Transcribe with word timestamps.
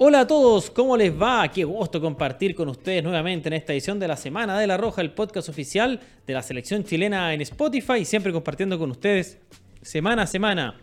Hola 0.00 0.20
a 0.20 0.26
todos, 0.28 0.70
¿cómo 0.70 0.96
les 0.96 1.12
va? 1.12 1.48
Qué 1.48 1.64
gusto 1.64 2.00
compartir 2.00 2.54
con 2.54 2.68
ustedes 2.68 3.02
nuevamente 3.02 3.48
en 3.48 3.54
esta 3.54 3.72
edición 3.72 3.98
de 3.98 4.06
la 4.06 4.16
Semana 4.16 4.56
de 4.56 4.64
la 4.68 4.76
Roja, 4.76 5.02
el 5.02 5.10
podcast 5.10 5.48
oficial 5.48 5.98
de 6.24 6.34
la 6.34 6.40
selección 6.40 6.84
chilena 6.84 7.34
en 7.34 7.40
Spotify, 7.40 8.04
siempre 8.04 8.32
compartiendo 8.32 8.78
con 8.78 8.92
ustedes 8.92 9.38
semana 9.82 10.22
a 10.22 10.26
semana 10.28 10.80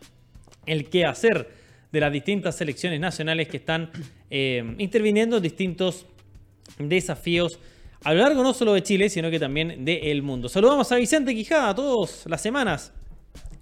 el 0.65 0.89
qué 0.89 1.05
hacer 1.05 1.49
de 1.93 1.99
las 2.01 2.11
distintas 2.11 2.57
selecciones 2.57 2.99
nacionales 2.99 3.47
que 3.47 3.55
están 3.55 3.89
eh, 4.29 4.75
interviniendo 4.79 5.37
en 5.37 5.43
distintos 5.43 6.05
desafíos 6.77 7.57
a 8.03 8.13
lo 8.13 8.19
largo 8.19 8.43
no 8.43 8.53
solo 8.53 8.73
de 8.73 8.83
Chile, 8.83 9.07
sino 9.07 9.31
que 9.31 9.39
también 9.39 9.85
del 9.85 10.23
mundo. 10.23 10.49
Saludamos 10.49 10.91
a 10.91 10.97
Vicente 10.97 11.33
Quijada 11.33 11.73
todas 11.73 12.25
las 12.25 12.41
semanas, 12.41 12.91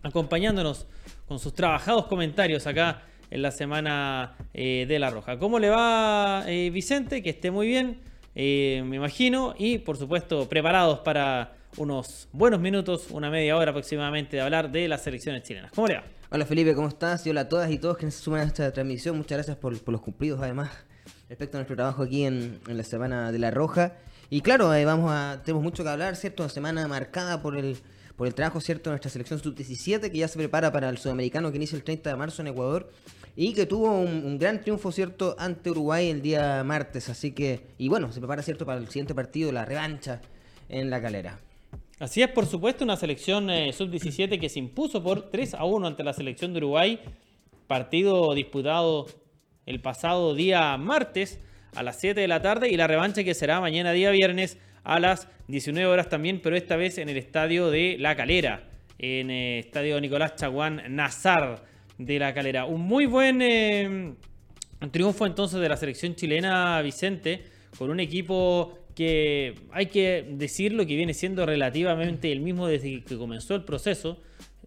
acompañándonos 0.02 0.88
con 1.27 1.38
sus 1.38 1.54
trabajados 1.54 2.08
comentarios 2.08 2.66
acá 2.66 3.04
en 3.34 3.42
la 3.42 3.50
semana 3.50 4.36
eh, 4.54 4.86
de 4.88 5.00
La 5.00 5.10
Roja. 5.10 5.40
¿Cómo 5.40 5.58
le 5.58 5.70
va 5.70 6.44
eh, 6.48 6.70
Vicente? 6.70 7.23
Que 7.23 7.32
esté 7.32 7.50
muy 7.50 7.66
bien, 7.66 8.00
eh, 8.36 8.84
me 8.86 8.98
imagino, 8.98 9.56
y 9.58 9.80
por 9.80 9.98
supuesto 9.98 10.48
preparados 10.48 11.00
para 11.00 11.56
unos 11.78 12.30
buenos 12.32 12.59
minutos, 12.59 13.08
una 13.09 13.32
media 13.32 13.58
hora 13.58 13.72
aproximadamente 13.72 14.38
de 14.38 14.44
hablar 14.44 14.72
de 14.72 14.88
las 14.88 15.02
selecciones 15.02 15.42
chilenas. 15.42 15.72
¿Cómo 15.73 15.88
le 15.88 15.96
va? 15.96 16.04
Hola 16.30 16.46
Felipe, 16.46 16.76
¿cómo 16.76 16.90
estás? 16.90 17.26
Y 17.26 17.32
hola 17.32 17.42
a 17.42 17.50
todas 17.50 17.72
y 17.72 17.80
todos 17.80 17.98
que 17.98 18.06
se 18.12 18.22
suman 18.22 18.42
a 18.42 18.44
esta 18.44 18.72
transmisión. 18.72 19.18
Muchas 19.18 19.38
gracias 19.38 19.58
por, 19.58 19.73
los 19.73 20.02
cumplidos 20.02 20.40
además 20.40 20.70
respecto 21.28 21.58
a 21.58 21.59
nuestro 21.59 21.76
trabajo 21.76 22.04
aquí 22.04 22.26
en, 22.26 22.59
la 22.68 22.84
Semana 22.84 23.31
de 23.31 23.40
La 23.40 23.50
Roja. 23.50 23.94
Y 24.30 24.42
claro, 24.42 24.68
vamos 24.68 25.12
a, 25.12 25.42
tenemos 25.44 25.64
mucho 25.64 25.84
que 25.84 25.90
hablar, 25.90 26.16
¿cierto? 26.18 26.44
Una 26.44 26.52
semana 26.52 26.88
marcada 26.88 27.42
por 27.42 27.58
el, 27.58 27.78
por 28.16 28.28
el 28.28 28.36
trabajo, 28.36 28.62
¿cierto? 28.62 28.92
Nuestra 28.92 29.09
selección 29.09 29.40
sub-17 29.40 30.12
que 30.12 30.18
ya 30.20 30.28
se 30.28 30.38
prepara 30.38 30.72
para 30.72 30.90
el 30.90 31.00
sudamericano 31.00 31.50
que 31.50 31.58
inicia 31.58 31.76
el 31.76 31.84
30 31.84 32.12
de 32.12 32.16
marzo 32.16 32.44
en 32.44 32.50
Ecuador 32.50 32.92
y 33.36 33.54
que 33.54 33.66
tuvo 33.66 33.92
un, 33.92 34.38
gran 34.38 34.62
triunfo, 34.62 34.92
¿cierto?, 34.92 35.36
ante 35.39 35.72
Uruguay 35.72 36.09
el 36.09 36.22
día 36.22 36.64
martes. 36.64 37.09
Así 37.09 37.31
que, 37.31 37.67
y 37.78 37.90
bueno, 37.90 38.12
se 38.12 38.20
prepara, 38.20 38.42
¿cierto?, 38.42 38.66
para 38.66 38.80
el 38.80 38.88
siguiente 38.88 39.16
partido, 39.16 39.52
la 39.52 39.66
revancha 39.66 40.22
en 40.70 40.90
la 40.90 41.02
calera. 41.02 41.40
Así 42.00 42.22
es, 42.22 42.30
por 42.30 42.45
supuesto, 42.45 42.84
una 42.84 42.98
selección 42.98 43.50
eh, 43.50 43.72
sub-17 43.73 44.40
que 44.40 44.50
se 44.50 44.59
impuso 44.59 45.02
por 45.02 45.30
3 45.30 45.56
a 45.56 45.64
1 45.64 45.88
ante 45.88 46.03
la 46.03 46.14
selección 46.14 46.53
de 46.53 46.58
Uruguay. 46.58 47.00
Partido 47.67 48.34
disputado 48.34 49.08
el 49.66 49.80
pasado 49.80 50.36
día 50.36 50.75
martes 50.78 51.40
a 51.75 51.81
las 51.81 52.00
7 52.00 52.20
de 52.20 52.28
la 52.28 52.42
tarde 52.42 52.70
y 52.70 52.78
la 52.78 52.88
revancha 52.88 53.23
que 53.23 53.34
será 53.34 53.62
mañana 53.62 53.94
día 53.94 54.12
viernes 54.12 54.58
a 54.84 55.00
las 55.00 55.28
19 55.47 55.90
horas 55.90 56.09
también, 56.09 56.42
pero 56.42 56.56
esta 56.56 56.75
vez 56.75 56.97
en 56.97 57.09
el 57.09 57.18
estadio 57.18 57.72
de 57.72 57.95
La 58.00 58.16
Calera, 58.16 58.70
en 59.00 59.30
el 59.30 59.36
eh, 59.36 59.59
estadio 59.59 60.00
Nicolás 60.02 60.36
Chaguán 60.36 60.84
Nazar 60.90 61.72
de 61.97 62.19
la 62.19 62.33
calera. 62.33 62.66
Un 62.66 62.81
muy 62.81 63.05
buen 63.05 63.41
eh, 63.41 64.13
triunfo 64.91 65.25
entonces 65.25 65.59
de 65.59 65.69
la 65.69 65.77
selección 65.77 66.16
chilena, 66.16 66.81
Vicente, 66.81 67.44
con 67.77 67.89
un 67.89 68.00
equipo 68.00 68.77
que 68.95 69.55
hay 69.72 69.88
que 69.88 70.25
decirlo 70.31 70.85
que 70.85 70.95
viene 70.95 71.13
siendo 71.13 71.45
relativamente 71.45 72.31
el 72.31 72.41
mismo 72.41 72.67
desde 72.67 73.03
que 73.03 73.17
comenzó 73.17 73.55
el 73.55 73.63
proceso. 73.63 74.19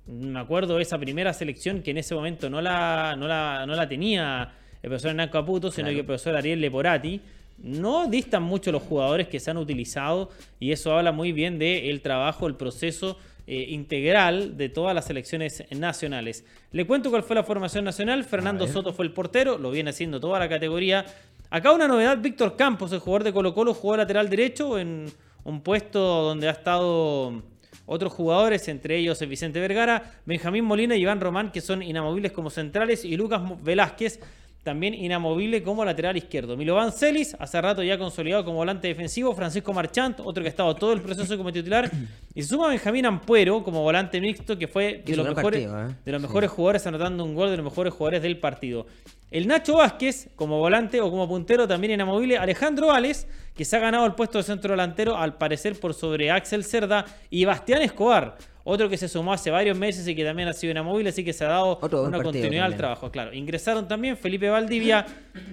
Me 0.07 0.39
acuerdo 0.39 0.77
de 0.77 0.83
esa 0.83 0.99
primera 0.99 1.33
selección 1.33 1.83
que 1.83 1.91
en 1.91 1.99
ese 1.99 2.15
momento 2.15 2.49
no 2.49 2.61
la, 2.61 3.17
no 3.17 3.27
la, 3.27 3.89
tenía 3.89 4.53
el 4.83 4.91
profesor 4.91 5.11
Hernán 5.11 5.31
Caputo, 5.31 5.71
sino 5.71 5.89
que 5.89 6.01
el 6.01 6.07
profesor 6.07 6.37
Ariel 6.37 6.61
Leporati. 6.61 7.21
No 7.59 8.07
distan 8.07 8.43
mucho 8.43 8.71
los 8.71 8.83
jugadores 8.83 9.29
que 9.29 9.41
se 9.41 9.51
han 9.51 9.57
utilizado 9.57 10.31
y 10.61 10.73
eso 10.73 10.95
habla 10.95 11.11
muy 11.11 11.33
bien 11.33 11.59
del 11.59 12.03
trabajo, 12.03 12.47
el 12.47 12.55
proceso 12.55 13.19
eh, 13.47 13.67
integral 13.69 14.57
de 14.57 14.69
todas 14.69 14.95
las 14.95 15.05
selecciones 15.05 15.65
nacionales. 15.71 16.45
Le 16.73 16.87
cuento 16.87 17.11
cuál 17.11 17.23
fue 17.23 17.37
la 17.37 17.45
formación 17.45 17.85
nacional. 17.85 18.25
Fernando 18.25 18.67
Soto 18.67 18.93
fue 18.93 19.05
el 19.05 19.13
portero, 19.13 19.57
lo 19.57 19.71
viene 19.71 19.91
haciendo 19.91 20.19
toda 20.19 20.39
la 20.39 20.49
categoría. 20.49 21.07
Acá 21.51 21.73
una 21.73 21.87
novedad, 21.87 22.19
Víctor 22.19 22.57
Campos, 22.57 22.93
el 22.93 22.99
jugador 22.99 23.25
de 23.25 23.33
Colo 23.33 23.55
Colo, 23.55 23.73
jugó 23.73 23.97
lateral 23.97 24.29
derecho 24.29 24.79
en 24.79 25.07
un 25.45 25.61
puesto 25.61 26.01
donde 26.01 26.49
ha 26.49 26.53
estado 26.53 27.41
otros 27.87 28.13
jugadores, 28.13 28.67
entre 28.67 28.97
ellos 28.97 29.21
Vicente 29.29 29.61
Vergara, 29.61 30.15
Benjamín 30.25 30.65
Molina 30.65 30.97
y 30.97 31.03
Iván 31.03 31.21
Román, 31.21 31.53
que 31.53 31.61
son 31.61 31.83
inamovibles 31.83 32.33
como 32.33 32.51
centrales, 32.51 33.05
y 33.05 33.17
Lucas 33.17 33.43
Velázquez, 33.63 34.19
también 34.67 34.95
inamovible 34.95 35.63
como 35.63 35.85
lateral 35.85 36.17
izquierdo. 36.17 36.57
Milovan 36.57 36.91
Celis, 36.91 37.37
hace 37.39 37.63
rato 37.63 37.85
ya 37.85 37.97
consolidado 37.97 38.45
como 38.45 38.57
volante 38.57 38.89
defensivo. 38.89 39.33
Francisco 39.33 39.73
Marchant, 39.73 40.19
otro 40.19 40.43
que 40.43 40.49
ha 40.49 40.51
estado 40.51 40.75
todo 40.75 40.93
el 40.93 41.01
proceso 41.01 41.39
como 41.39 41.53
titular. 41.53 41.89
Y 42.35 42.43
se 42.43 42.49
suma 42.49 42.71
Benjamín 42.71 43.07
Ampuero 43.07 43.63
como 43.63 43.83
volante 43.83 44.21
mixto, 44.21 44.59
que 44.59 44.67
fue 44.67 45.05
de 45.07 45.17
los, 45.17 45.37
mejores, 45.37 45.65
¿eh? 45.65 45.95
de 46.05 46.13
los 46.13 46.21
mejores 46.21 46.51
jugadores 46.51 46.85
anotando 46.85 47.25
un 47.25 47.37
gol 47.37 47.49
de 47.51 47.59
los 47.59 47.65
mejores 47.65 47.95
jugadores 47.95 48.23
del 48.23 48.41
partido. 48.41 48.87
El 49.31 49.47
Nacho 49.49 49.77
Vázquez, 49.77 50.29
como 50.37 50.59
volante 50.59 51.01
o 51.01 51.11
como 51.11 51.29
puntero, 51.29 51.67
también 51.67 51.95
inamovible. 51.95 52.39
Alejandro 52.39 52.89
Vales, 52.89 53.27
que 53.55 53.65
se 53.65 53.77
ha 53.77 53.81
ganado 53.81 54.07
el 54.07 54.15
puesto 54.15 54.39
de 54.39 54.45
centro 54.45 54.71
delantero, 54.71 55.17
al 55.17 55.37
parecer 55.37 55.79
por 55.79 55.95
sobre 55.95 56.31
Axel 56.31 56.65
Cerda. 56.65 57.05
Y 57.31 57.45
Bastián 57.45 57.83
Escobar 57.83 58.37
otro 58.69 58.89
que 58.89 58.97
se 58.97 59.09
sumó 59.09 59.33
hace 59.33 59.49
varios 59.49 59.79
meses 59.79 60.09
y 60.09 60.17
que 60.17 60.25
también 60.25 60.49
ha 60.49 60.53
sido 60.53 60.73
inamovible, 60.73 61.11
así 61.11 61.25
que 61.25 61.33
se 61.33 61.45
ha 61.45 61.49
dado 61.51 61.79
una 62.05 62.21
continuidad 62.21 62.65
al 62.65 62.77
trabajo, 62.77 63.13
claro. 63.13 63.33
Ingresaron 63.33 63.87
también 63.87 64.17
Felipe 64.17 64.51
Valdivia, 64.51 65.07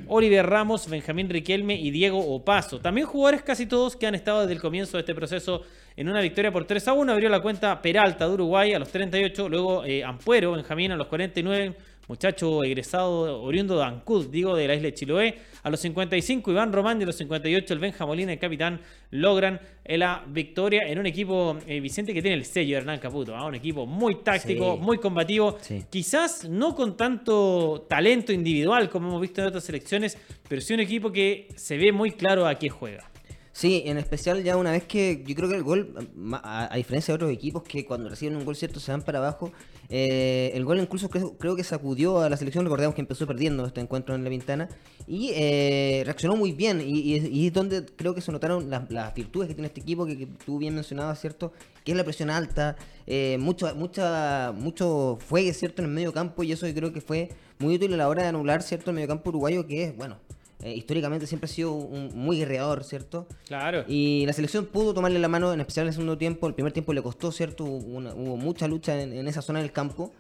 Oliver 0.08 0.44
Ramos, 0.44 0.90
Benjamín 0.90 1.30
Riquelme 1.30 1.80
y 1.80 1.92
Diego 1.92 2.18
Opaso. 2.18 2.80
También 2.80 3.06
jugadores 3.06 3.44
casi 3.44 3.68
todos 3.68 3.96
que 3.96 4.08
han 4.08 4.16
estado 4.16 4.42
desde 4.42 4.54
el 4.54 4.60
comienzo 4.60 4.98
de 4.98 5.02
este 5.02 5.14
proceso 5.14 5.62
en 5.96 6.10
una 6.10 6.22
victoria 6.22 6.52
por 6.52 6.66
3 6.66 6.88
a 6.88 6.94
1. 6.94 7.12
Abrió 7.12 7.30
la 7.30 7.40
cuenta 7.40 7.80
Peralta 7.84 8.28
de 8.28 8.34
Uruguay 8.34 8.74
a 8.74 8.80
los 8.80 8.90
38, 8.90 9.48
luego 9.48 9.86
eh, 9.86 10.04
Ampuero, 10.04 10.54
Benjamín 10.54 10.94
a 10.94 10.96
los 10.96 11.06
49 11.06 11.76
muchacho 12.08 12.64
egresado 12.64 13.42
oriundo 13.42 13.78
de 13.78 13.84
Ancud, 13.84 14.28
digo, 14.28 14.56
de 14.56 14.68
la 14.68 14.76
isla 14.76 14.88
de 14.88 14.94
Chiloé. 14.94 15.38
A 15.64 15.70
los 15.70 15.80
55, 15.80 16.52
Iván 16.52 16.74
Román 16.74 17.00
y 17.00 17.04
a 17.04 17.06
los 17.06 17.16
58, 17.16 17.74
el 17.74 17.80
Benja 17.80 18.06
Molina, 18.06 18.34
el 18.34 18.40
capitán, 18.40 18.82
logran 19.12 19.62
la 19.86 20.24
victoria 20.28 20.82
en 20.88 21.00
un 21.00 21.06
equipo, 21.06 21.58
eh, 21.68 21.80
Vicente, 21.80 22.14
que 22.14 22.22
tiene 22.22 22.36
el 22.36 22.46
sello 22.46 22.76
de 22.76 22.82
Hernán 22.82 23.00
Caputo. 23.00 23.36
¿ah? 23.36 23.46
Un 23.46 23.56
equipo 23.56 23.86
muy 23.86 24.24
táctico, 24.24 24.78
muy 24.78 24.98
combativo. 24.98 25.58
Quizás 25.90 26.48
no 26.50 26.76
con 26.76 26.98
tanto 26.98 27.86
talento 27.88 28.34
individual 28.34 28.90
como 28.90 29.10
hemos 29.10 29.22
visto 29.22 29.42
en 29.42 29.48
otras 29.48 29.64
selecciones, 29.64 30.18
pero 30.50 30.62
sí 30.62 30.74
un 30.74 30.82
equipo 30.82 31.12
que 31.12 31.48
se 31.56 31.78
ve 31.78 31.92
muy 31.92 32.12
claro 32.12 32.46
a 32.46 32.56
qué 32.56 32.70
juega. 32.70 33.13
Sí, 33.54 33.84
en 33.86 34.00
especial 34.00 34.44
ya 34.44 34.58
una 34.58 34.72
vez 34.72 34.84
que 34.86 35.24
yo 35.28 35.36
creo 35.36 35.48
que 35.48 35.56
el 35.56 35.62
gol, 35.62 36.10
a, 36.42 36.76
diferencia 36.76 37.12
de 37.12 37.16
otros 37.18 37.32
equipos 37.32 37.62
que 37.62 37.86
cuando 37.86 38.10
reciben 38.10 38.36
un 38.36 38.46
gol 38.46 38.56
cierto 38.56 38.80
se 38.80 38.92
van 38.92 39.04
para 39.04 39.20
abajo, 39.20 39.52
eh, 39.90 40.52
el 40.56 40.66
gol 40.66 40.80
incluso 40.80 41.08
creo, 41.08 41.56
que 41.56 41.64
sacudió 41.64 42.20
a 42.22 42.30
la 42.32 42.36
selección, 42.36 42.66
recordemos 42.66 42.96
que 42.96 43.02
empezó 43.02 43.28
perdiendo 43.28 43.68
este 43.68 43.80
encuentro 43.80 44.16
en 44.16 44.24
la 44.24 44.32
ventana 44.32 44.70
y 45.08 45.34
eh, 45.36 46.02
reaccionó 46.04 46.36
muy 46.36 46.52
bien 46.52 46.82
y, 46.84 47.46
es 47.46 47.54
donde 47.54 47.86
creo 47.86 48.16
que 48.16 48.22
se 48.22 48.32
notaron 48.32 48.72
las, 48.72 49.14
virtudes 49.14 49.50
que 49.50 49.54
tiene 49.54 49.68
este 49.68 49.82
equipo 49.82 50.08
que, 50.08 50.28
tú 50.44 50.58
bien 50.58 50.74
mencionabas, 50.74 51.22
¿cierto? 51.22 51.54
Que 51.84 51.92
es 51.92 51.98
la 51.98 52.04
presión 52.04 52.32
alta, 52.32 52.76
eh, 53.06 53.38
mucho, 53.40 53.74
mucha, 53.76 54.52
mucho 54.52 55.20
fuego, 55.28 55.54
¿cierto? 55.54 55.84
En 55.84 55.90
el 55.90 55.94
medio 55.94 56.12
campo 56.12 56.42
y 56.42 56.52
eso 56.54 56.68
yo 56.68 56.74
creo 56.74 56.92
que 56.92 57.02
fue 57.02 57.30
muy 57.60 57.76
útil 57.76 57.94
a 57.94 57.98
la 57.98 58.10
hora 58.10 58.24
de 58.24 58.30
anular, 58.30 58.64
¿cierto? 58.64 58.90
El 58.90 58.96
medio 58.96 59.10
campo 59.10 59.30
uruguayo 59.30 59.68
que 59.68 59.84
es, 59.84 59.96
bueno, 59.96 60.18
eh, 60.64 60.74
históricamente 60.74 61.28
siempre 61.28 61.50
ha 61.50 61.54
sido 61.54 61.74
un 61.74 62.10
muy 62.16 62.38
guerreador, 62.38 62.86
¿cierto? 62.86 63.28
Claro. 63.48 63.84
Y 63.86 64.26
la 64.26 64.32
selección 64.32 64.66
pudo 64.66 64.94
tomarle 64.94 65.20
la 65.20 65.28
mano, 65.28 65.52
en 65.52 65.60
especial 65.60 65.84
en 65.84 65.88
el 65.90 65.94
segundo 65.94 66.18
tiempo. 66.18 66.48
El 66.48 66.54
primer 66.54 66.72
tiempo 66.72 66.94
le 66.94 67.02
costó, 67.02 67.34
¿cierto? 67.34 67.66
Hubo, 67.66 68.38
mucha 68.38 68.66
lucha 68.70 69.02
en, 69.02 69.28
esa 69.28 69.42
zona 69.42 69.60
del 69.60 69.74
campo. 69.74 70.14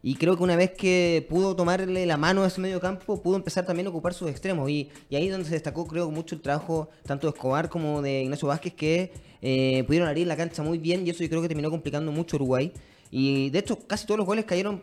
Y 0.00 0.14
creo 0.14 0.36
que 0.36 0.44
una 0.44 0.54
vez 0.54 0.70
que 0.70 1.26
pudo 1.28 1.56
tomarle 1.56 2.06
la 2.06 2.16
mano 2.16 2.44
a 2.44 2.46
ese 2.46 2.60
medio 2.60 2.80
campo, 2.80 3.20
pudo 3.20 3.34
empezar 3.34 3.66
también 3.66 3.88
a 3.88 3.90
ocupar 3.90 4.14
sus 4.14 4.30
extremos. 4.30 4.70
Y, 4.70 4.88
ahí 5.10 5.26
es 5.26 5.32
donde 5.32 5.48
se 5.48 5.54
destacó, 5.54 5.84
creo, 5.88 6.08
mucho 6.12 6.36
el 6.36 6.42
trabajo 6.42 6.88
tanto 7.04 7.26
de 7.26 7.32
Escobar 7.34 7.68
como 7.68 8.00
de 8.00 8.22
Ignacio 8.22 8.46
Vázquez, 8.46 8.74
que 8.74 9.12
eh, 9.42 9.82
pudieron 9.84 10.06
abrir 10.06 10.28
la 10.28 10.36
cancha 10.36 10.62
muy 10.62 10.78
bien. 10.78 11.04
Y 11.04 11.10
eso 11.10 11.24
yo 11.24 11.28
creo 11.28 11.42
que 11.42 11.48
terminó 11.48 11.70
complicando 11.70 12.12
mucho 12.12 12.36
Uruguay. 12.36 12.72
Y 13.10 13.50
de 13.50 13.60
hecho, 13.60 13.78
casi 13.86 14.06
todos 14.06 14.18
los 14.18 14.26
goles 14.26 14.44
cayeron 14.44 14.82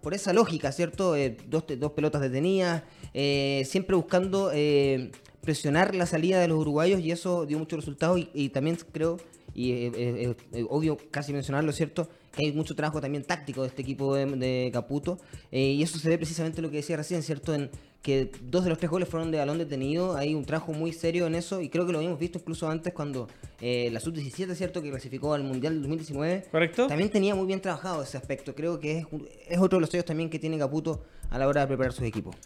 por 0.00 0.14
esa 0.14 0.32
lógica, 0.32 0.70
¿cierto? 0.72 1.16
Eh, 1.16 1.36
dos, 1.48 1.64
dos, 1.78 1.92
pelotas 1.92 2.20
detenidas, 2.20 2.84
eh, 3.18 3.64
siempre 3.64 3.96
buscando 3.96 4.50
eh, 4.52 5.10
presionar 5.40 5.94
la 5.94 6.04
salida 6.04 6.38
de 6.38 6.48
los 6.48 6.58
uruguayos 6.58 7.00
y 7.00 7.10
eso 7.10 7.46
dio 7.46 7.58
muchos 7.58 7.78
resultados. 7.78 8.20
Y, 8.34 8.50
también 8.50 8.76
creo, 8.92 9.16
y 9.54 9.72
es 9.72 10.36
obvio 10.68 10.98
casi 11.10 11.32
mencionarlo, 11.32 11.72
¿cierto? 11.72 12.10
Que 12.30 12.44
hay 12.44 12.52
mucho 12.52 12.76
trabajo 12.76 13.00
también 13.00 13.24
táctico 13.24 13.62
de 13.62 13.68
este 13.68 13.80
equipo 13.80 14.14
de, 14.14 14.26
de 14.26 14.70
Caputo. 14.70 15.18
y 15.50 15.82
eso 15.82 15.98
se 15.98 16.10
ve 16.10 16.18
precisamente 16.18 16.60
lo 16.60 16.70
que 16.70 16.76
decía 16.76 16.98
recién, 16.98 17.22
¿cierto? 17.22 17.54
En, 17.54 17.70
que 18.06 18.30
dos 18.40 18.62
de 18.62 18.70
los 18.70 18.78
tres 18.78 18.88
goles 18.88 19.08
fueron 19.08 19.32
de 19.32 19.38
balón 19.38 19.58
detenido. 19.58 20.16
Hay 20.16 20.32
un 20.32 20.44
trabajo 20.44 20.72
muy 20.72 20.92
serio 20.92 21.26
en 21.26 21.34
eso 21.34 21.60
y 21.60 21.68
creo 21.68 21.86
que 21.86 21.92
lo 21.92 21.98
habíamos 21.98 22.20
visto 22.20 22.38
incluso 22.38 22.68
antes 22.68 22.92
cuando 22.92 23.26
eh, 23.60 23.90
la 23.90 23.98
sub-17, 23.98 24.54
¿cierto? 24.54 24.80
Que 24.80 24.90
clasificó 24.90 25.34
al 25.34 25.42
Mundial 25.42 25.72
del 25.72 25.82
2019. 25.82 26.44
Correcto. 26.52 26.86
También 26.86 27.10
tenía 27.10 27.34
muy 27.34 27.48
bien 27.48 27.60
trabajado 27.60 28.04
ese 28.04 28.16
aspecto. 28.16 28.54
Creo 28.54 28.78
que 28.78 28.98
es, 28.98 29.06
es 29.48 29.58
otro 29.58 29.78
de 29.78 29.80
los 29.80 29.90
sellos 29.90 30.04
también 30.04 30.30
que 30.30 30.38
tiene 30.38 30.56
Caputo 30.56 31.02
a 31.30 31.36
la 31.36 31.48
hora 31.48 31.62
de 31.62 31.66
preparar 31.66 31.92
sus 31.92 32.04
equipos. 32.04 32.36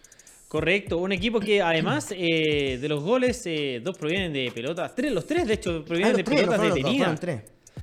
Correcto, 0.51 0.99
un 0.99 1.13
equipo 1.13 1.39
que 1.39 1.63
además 1.63 2.09
eh, 2.11 2.77
de 2.81 2.89
los 2.89 3.05
goles, 3.05 3.41
eh, 3.47 3.81
dos 3.85 3.97
provienen 3.97 4.33
de 4.33 4.51
pelotas, 4.53 4.97
tres, 4.97 5.13
los 5.13 5.25
tres 5.25 5.47
de 5.47 5.55
hecho 5.55 5.85
provienen 5.85 6.15
ah, 6.15 6.17
de 6.17 6.25
pelotas 6.25 6.61
detenidas. 6.61 7.21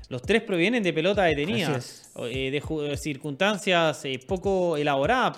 Los 0.10 0.22
tres 0.22 0.42
provienen 0.42 0.84
de 0.84 0.92
pelota 0.92 1.24
detenida, 1.24 1.80
de 2.18 2.98
circunstancias 2.98 4.04
poco 4.28 4.76
elaboradas, 4.76 5.38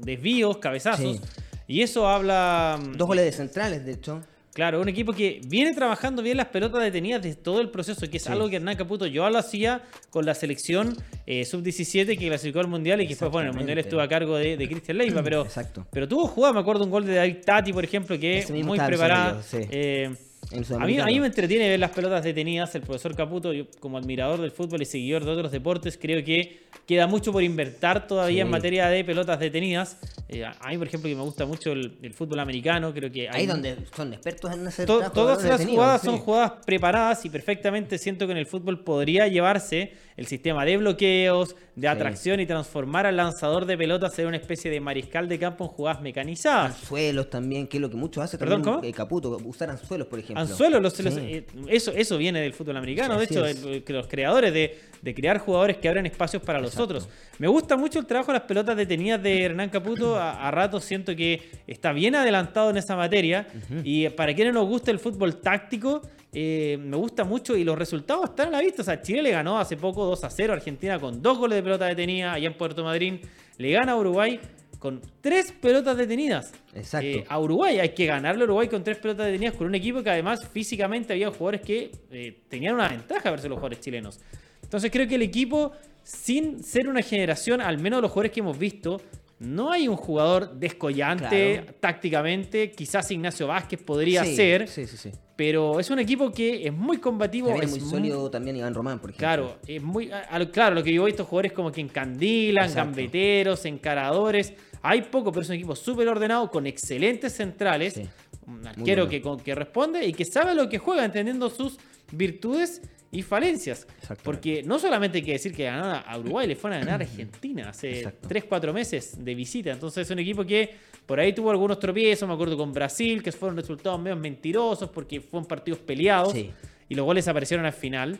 desvíos, 0.00 0.58
cabezazos. 0.58 1.18
Y 1.66 1.80
eso 1.80 2.06
habla... 2.06 2.78
mm, 2.78 2.92
Dos 2.92 3.08
goles 3.08 3.24
de 3.24 3.32
centrales, 3.32 3.86
de 3.86 3.92
hecho. 3.92 4.22
Claro, 4.56 4.80
un 4.80 4.88
equipo 4.88 5.12
que 5.12 5.42
viene 5.46 5.74
trabajando 5.74 6.22
bien 6.22 6.38
las 6.38 6.46
pelotas 6.46 6.82
detenidas 6.82 7.20
desde 7.22 7.36
todo 7.36 7.60
el 7.60 7.68
proceso, 7.68 8.08
que 8.08 8.16
es 8.16 8.22
Sí. 8.22 8.32
algo 8.32 8.48
que 8.48 8.56
Hernán 8.56 8.74
Caputo 8.76 9.06
yo 9.06 9.28
lo 9.28 9.36
hacía 9.36 9.82
con 10.08 10.24
la 10.24 10.34
selección 10.34 10.96
eh, 11.26 11.44
sub-17 11.44 12.16
que 12.18 12.26
clasificó 12.28 12.60
al 12.60 12.66
Mundial 12.68 13.02
y 13.02 13.06
que 13.06 13.14
fue, 13.14 13.28
bueno, 13.28 13.50
el 13.50 13.56
Mundial 13.56 13.76
estuvo 13.76 14.00
a 14.00 14.08
cargo 14.08 14.36
de, 14.38 14.56
de 14.56 14.66
Cristian 14.66 14.96
Leiva, 14.96 15.22
pero, 15.22 15.42
Exacto. 15.44 15.86
pero 15.92 16.08
tuvo 16.08 16.26
jugada, 16.26 16.54
me 16.54 16.60
acuerdo 16.60 16.84
un 16.84 16.90
gol 16.90 17.04
de 17.04 17.16
David 17.16 17.36
Tati, 17.44 17.74
por 17.74 17.84
ejemplo, 17.84 18.18
que 18.18 18.46
mismo 18.50 18.68
muy 18.68 18.78
preparada. 18.80 19.36
yo, 19.36 19.42
sí. 19.42 19.58
Eh, 19.70 20.10
a 20.52 20.56
mí, 20.58 20.64
Sudamericano. 20.64 21.02
a 21.04 21.06
mí 21.12 21.20
me 21.20 21.26
entretiene 21.26 21.68
ver 21.68 21.80
las 21.80 21.90
pelotas 21.90 22.22
detenidas. 22.24 22.74
El 22.74 22.82
profesor 22.82 23.14
Caputo, 23.16 23.52
yo 23.52 23.64
como 23.80 23.98
admirador 23.98 24.40
del 24.40 24.50
fútbol 24.52 24.82
y 24.82 24.84
seguidor 24.84 25.24
de 25.24 25.30
otros 25.32 25.50
deportes, 25.52 25.98
creo 26.00 26.24
que 26.24 26.60
queda 26.86 27.06
mucho 27.06 27.32
por 27.32 27.42
invertir 27.42 28.00
todavía 28.06 28.42
en 28.42 28.48
Sí. 28.48 28.52
materia 28.52 28.88
de 28.88 29.04
pelotas 29.04 29.40
detenidas. 29.40 29.98
Eh, 30.28 30.44
a 30.44 30.68
mí, 30.68 30.78
por 30.78 30.86
ejemplo, 30.86 31.08
que 31.08 31.16
me 31.16 31.22
gusta 31.22 31.46
mucho 31.46 31.72
el, 31.72 31.96
el 32.02 32.12
fútbol 32.14 32.38
americano, 32.40 32.92
creo 32.92 33.10
que 33.10 33.28
hay 33.28 33.40
Ahí 33.42 33.46
donde 33.46 33.76
son 33.94 34.12
expertos 34.12 34.52
en 34.52 34.66
hacer 34.66 34.86
To- 34.86 35.10
todas 35.10 35.42
las 35.44 35.64
jugadas 35.64 36.00
sí. 36.00 36.06
son 36.06 36.18
jugadas 36.18 36.52
preparadas 36.64 37.24
y 37.24 37.30
perfectamente 37.30 37.98
siento 37.98 38.26
que 38.26 38.32
en 38.32 38.38
el 38.38 38.46
fútbol 38.46 38.80
podría 38.84 39.26
llevarse 39.28 39.92
el 40.16 40.26
sistema 40.26 40.64
de 40.64 40.76
bloqueos, 40.78 41.56
de 41.74 41.88
atracción 41.88 42.40
y 42.40 42.46
transformar 42.46 43.04
al 43.06 43.16
lanzador 43.16 43.66
de 43.66 43.76
pelotas 43.76 44.18
en 44.18 44.26
una 44.28 44.36
especie 44.38 44.70
de 44.70 44.80
mariscal 44.80 45.28
de 45.28 45.38
campo 45.38 45.64
en 45.64 45.70
jugadas 45.70 46.00
mecanizadas. 46.00 46.74
Anzuelos 46.80 47.28
también, 47.28 47.66
que 47.66 47.76
es 47.76 47.80
lo 47.82 47.90
que 47.90 47.96
muchos 47.96 48.24
hacen 48.24 48.38
¿Perdón, 48.38 48.62
también 48.62 48.80
cómo? 48.80 48.88
eh, 48.88 48.92
Caputo, 48.92 49.36
usar 49.44 49.68
anzuelos, 49.70 50.06
por 50.06 50.18
ejemplo. 50.18 50.40
Anzuelo, 50.42 50.80
los, 50.80 50.94
Sí. 50.94 51.04
eh, 51.06 51.46
eso, 51.68 51.92
eso 51.92 52.16
viene 52.16 52.40
del 52.40 52.54
fútbol 52.54 52.76
americano. 52.78 53.14
Sí, 53.14 53.18
de 53.20 53.24
hecho, 53.24 53.68
el- 53.68 53.84
que 53.84 53.92
los 53.92 54.06
creadores 54.06 54.52
de, 54.54 54.78
de 55.02 55.14
crear 55.14 55.38
jugadores 55.38 55.76
que 55.78 55.88
abran 55.88 56.06
espacios 56.06 56.42
para 56.42 56.60
los 56.60 56.78
otros. 56.78 57.08
Me 57.38 57.48
gusta 57.48 57.76
mucho 57.76 57.98
el 57.98 58.06
trabajo 58.06 58.32
de 58.32 58.38
las 58.38 58.46
pelotas 58.46 58.76
detenidas 58.76 59.22
de 59.22 59.42
Hernán 59.42 59.70
Caputo. 59.70 60.16
A, 60.16 60.46
a 60.46 60.50
ratos 60.50 60.84
siento 60.84 61.14
que 61.14 61.50
está 61.66 61.92
bien 61.92 62.14
adelantado 62.14 62.70
en 62.70 62.76
esa 62.76 62.96
materia. 62.96 63.46
Y 63.84 64.08
para 64.10 64.34
quienes 64.34 64.54
nos 64.54 64.66
gusta 64.66 64.90
el 64.90 64.98
fútbol 64.98 65.40
táctico, 65.40 66.02
eh, 66.38 66.76
me 66.78 66.98
gusta 66.98 67.24
mucho 67.24 67.56
y 67.56 67.64
los 67.64 67.78
resultados 67.78 68.30
están 68.30 68.48
a 68.48 68.50
la 68.50 68.60
vista. 68.60 68.82
O 68.82 68.84
sea, 68.84 69.00
Chile 69.00 69.22
le 69.22 69.30
ganó 69.30 69.58
hace 69.58 69.76
poco 69.78 70.04
2 70.04 70.24
a 70.24 70.28
0 70.28 70.52
a 70.52 70.56
Argentina 70.56 70.98
con 70.98 71.22
dos 71.22 71.38
goles 71.38 71.56
de 71.56 71.62
pelota 71.62 71.86
detenida 71.86 72.34
allá 72.34 72.46
en 72.46 72.54
Puerto 72.54 72.84
Madryn. 72.84 73.22
Le 73.56 73.70
gana 73.70 73.92
a 73.92 73.96
Uruguay 73.96 74.38
con 74.78 75.00
tres 75.22 75.52
pelotas 75.52 75.96
detenidas. 75.96 76.52
Exacto. 76.74 77.06
Eh, 77.08 77.24
a 77.26 77.40
Uruguay 77.40 77.78
hay 77.78 77.88
que 77.90 78.04
ganarle 78.04 78.42
a 78.42 78.44
Uruguay 78.44 78.68
con 78.68 78.84
tres 78.84 78.98
pelotas 78.98 79.26
detenidas 79.26 79.54
con 79.54 79.66
un 79.66 79.74
equipo 79.74 80.02
que 80.02 80.10
además 80.10 80.46
físicamente 80.46 81.14
había 81.14 81.30
jugadores 81.30 81.62
que 81.62 81.90
eh, 82.10 82.42
tenían 82.50 82.74
una 82.74 82.88
ventaja 82.88 83.30
versus 83.30 83.48
los 83.48 83.56
jugadores 83.56 83.80
chilenos. 83.80 84.20
Entonces 84.66 84.90
creo 84.90 85.06
que 85.08 85.14
el 85.14 85.22
equipo, 85.22 85.72
sin 86.02 86.62
ser 86.62 86.88
una 86.88 87.02
generación, 87.02 87.60
al 87.60 87.78
menos 87.78 87.98
de 87.98 88.02
los 88.02 88.10
jugadores 88.10 88.32
que 88.32 88.40
hemos 88.40 88.58
visto, 88.58 89.00
no 89.38 89.70
hay 89.70 89.86
un 89.86 89.96
jugador 89.96 90.54
descollante 90.58 91.60
Claro. 91.62 91.74
tácticamente. 91.78 92.70
Quizás 92.70 93.10
Ignacio 93.10 93.46
Vázquez 93.46 93.80
podría 93.82 94.24
Sí, 94.24 94.34
ser, 94.36 94.66
Sí, 94.68 94.86
sí, 94.86 94.96
sí. 94.96 95.10
pero 95.36 95.78
es 95.78 95.90
un 95.90 95.98
equipo 95.98 96.32
que 96.32 96.66
es 96.66 96.72
muy 96.72 96.96
combativo. 96.98 97.48
También 97.48 97.68
es 97.68 97.80
muy 97.82 97.90
sólido 97.90 98.30
también 98.30 98.56
Iván 98.56 98.72
Román, 98.74 98.98
por 98.98 99.10
ejemplo. 99.10 99.18
Claro, 99.26 99.58
es 99.66 99.82
muy, 99.82 100.10
claro, 100.52 100.74
lo 100.74 100.82
que 100.82 100.92
yo 100.92 101.02
he 101.02 101.06
visto 101.06 101.24
jugadores 101.24 101.52
como 101.52 101.70
que 101.70 101.80
encandilan, 101.82 102.64
Exacto. 102.64 102.90
gambeteros, 102.92 103.64
encaradores. 103.66 104.54
Hay 104.82 105.02
poco, 105.02 105.30
pero 105.32 105.42
es 105.42 105.48
un 105.50 105.56
equipo 105.56 105.76
súper 105.76 106.08
ordenado, 106.08 106.50
con 106.50 106.66
excelentes 106.66 107.34
centrales. 107.34 107.94
Sí. 107.94 108.02
Un 108.46 108.66
arquero 108.66 109.02
bueno. 109.06 109.10
que, 109.10 109.20
con- 109.20 109.40
que 109.40 109.54
responde 109.54 110.06
y 110.06 110.12
que 110.12 110.24
sabe 110.24 110.54
lo 110.54 110.68
que 110.68 110.78
juega, 110.78 111.04
entendiendo 111.04 111.50
sus 111.50 111.78
virtudes 112.12 112.80
y 113.18 113.22
falencias. 113.22 113.86
Porque 114.22 114.62
no 114.62 114.78
solamente 114.78 115.18
hay 115.18 115.24
que 115.24 115.32
decir 115.32 115.54
que 115.54 115.64
ganaron 115.64 116.02
a 116.06 116.18
Uruguay, 116.18 116.46
le 116.46 116.56
fueron 116.56 116.76
a 116.76 116.84
ganar 116.84 117.00
a 117.00 117.04
Argentina 117.04 117.70
hace 117.70 117.98
Exacto. 118.00 118.28
3-4 118.28 118.72
meses 118.72 119.24
de 119.24 119.34
visita. 119.34 119.70
Entonces 119.72 120.06
es 120.06 120.10
un 120.10 120.18
equipo 120.18 120.44
que 120.44 120.74
por 121.06 121.18
ahí 121.20 121.32
tuvo 121.32 121.50
algunos 121.50 121.78
tropiezos, 121.78 122.28
me 122.28 122.34
acuerdo 122.34 122.56
con 122.56 122.72
Brasil, 122.72 123.22
que 123.22 123.32
fueron 123.32 123.56
resultados 123.56 124.00
medio 124.00 124.16
mentirosos 124.16 124.90
porque 124.90 125.20
fueron 125.20 125.46
partidos 125.46 125.78
peleados 125.80 126.32
Sí. 126.32 126.50
y 126.88 126.94
los 126.94 127.04
goles 127.06 127.26
aparecieron 127.28 127.64
al 127.64 127.72
final. 127.72 128.18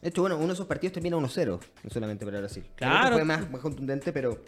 De 0.00 0.08
hecho, 0.10 0.20
bueno, 0.20 0.36
uno 0.36 0.48
de 0.48 0.52
esos 0.52 0.66
partidos 0.66 0.92
termina 0.92 1.16
1-0, 1.16 1.58
no 1.82 1.90
solamente 1.90 2.24
para 2.24 2.38
Brasil. 2.40 2.64
Claro. 2.76 3.16
Fue 3.16 3.24
más, 3.24 3.50
más 3.50 3.60
contundente, 3.60 4.12
pero. 4.12 4.42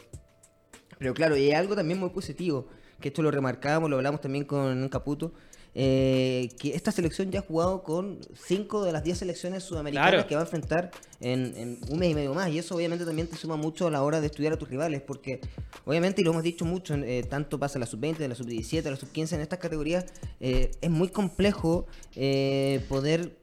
Pero 0.98 1.12
claro, 1.12 1.36
y 1.36 1.52
algo 1.52 1.74
también 1.76 1.98
muy 2.00 2.08
positivo, 2.10 2.68
que 3.00 3.08
esto 3.08 3.20
lo 3.22 3.30
remarcábamos, 3.30 3.90
lo 3.90 3.96
hablamos 3.96 4.20
también 4.20 4.44
con 4.44 4.88
Caputo, 4.88 5.32
eh, 5.78 6.48
que 6.58 6.74
esta 6.74 6.90
selección 6.90 7.30
ya 7.30 7.40
ha 7.40 7.42
jugado 7.42 7.82
con 7.82 8.18
5 8.46 8.82
de 8.82 8.92
las 8.92 9.04
10 9.04 9.18
selecciones 9.18 9.62
sudamericanas 9.62 10.10
Claro. 10.12 10.26
que 10.26 10.34
va 10.34 10.40
a 10.40 10.44
enfrentar 10.44 10.90
en, 11.20 11.52
en 11.54 11.78
un 11.90 11.98
mes 11.98 12.12
y 12.12 12.14
medio 12.14 12.32
más. 12.32 12.48
Y 12.50 12.58
eso 12.58 12.76
obviamente 12.76 13.04
también 13.04 13.28
te 13.28 13.36
suma 13.36 13.56
mucho 13.56 13.86
a 13.86 13.90
la 13.90 14.02
hora 14.02 14.22
de 14.22 14.26
estudiar 14.28 14.54
a 14.54 14.56
tus 14.56 14.70
rivales, 14.70 15.02
porque 15.02 15.40
obviamente, 15.84 16.22
y 16.22 16.24
lo 16.24 16.30
hemos 16.30 16.42
dicho 16.42 16.64
mucho, 16.64 16.94
eh, 16.94 17.24
tanto 17.28 17.58
pasa 17.58 17.78
la 17.78 17.84
sub-20, 17.84 18.16
de 18.16 18.28
la 18.28 18.34
sub-17, 18.34 18.80
de 18.82 18.90
la 18.90 18.96
sub-15, 18.96 19.34
en 19.34 19.40
estas 19.42 19.58
categorías, 19.58 20.06
eh, 20.40 20.70
es 20.80 20.90
muy 20.90 21.08
complejo 21.08 21.86
eh, 22.14 22.82
poder 22.88 23.36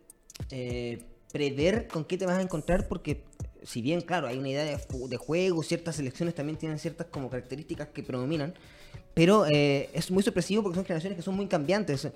eh, 0.50 1.04
prever 1.32 1.88
con 1.88 2.04
qué 2.06 2.18
te 2.18 2.26
vas 2.26 2.40
a 2.40 2.42
encontrar 2.42 2.88
porque 2.88 3.24
si 3.62 3.82
bien 3.82 4.02
claro 4.02 4.28
hay 4.28 4.38
una 4.40 4.50
idea 4.50 4.64
de, 4.66 4.78
de 5.08 5.18
juego 5.18 5.64
ciertas 5.64 5.96
selecciones 5.96 6.36
también 6.36 6.58
tienen 6.58 6.80
ciertas 6.80 7.08
como 7.08 7.30
características 7.30 7.88
que 7.90 8.04
predominan 8.04 8.54
pero 9.14 9.46
eh, 9.46 9.90
es 9.94 10.10
muy 10.10 10.24
sorpresivo 10.24 10.64
porque 10.64 10.76
son 10.76 10.86
generaciones 10.86 11.18
que 11.18 11.22
son 11.22 11.36
muy 11.36 11.48
cambiantes. 11.48 12.10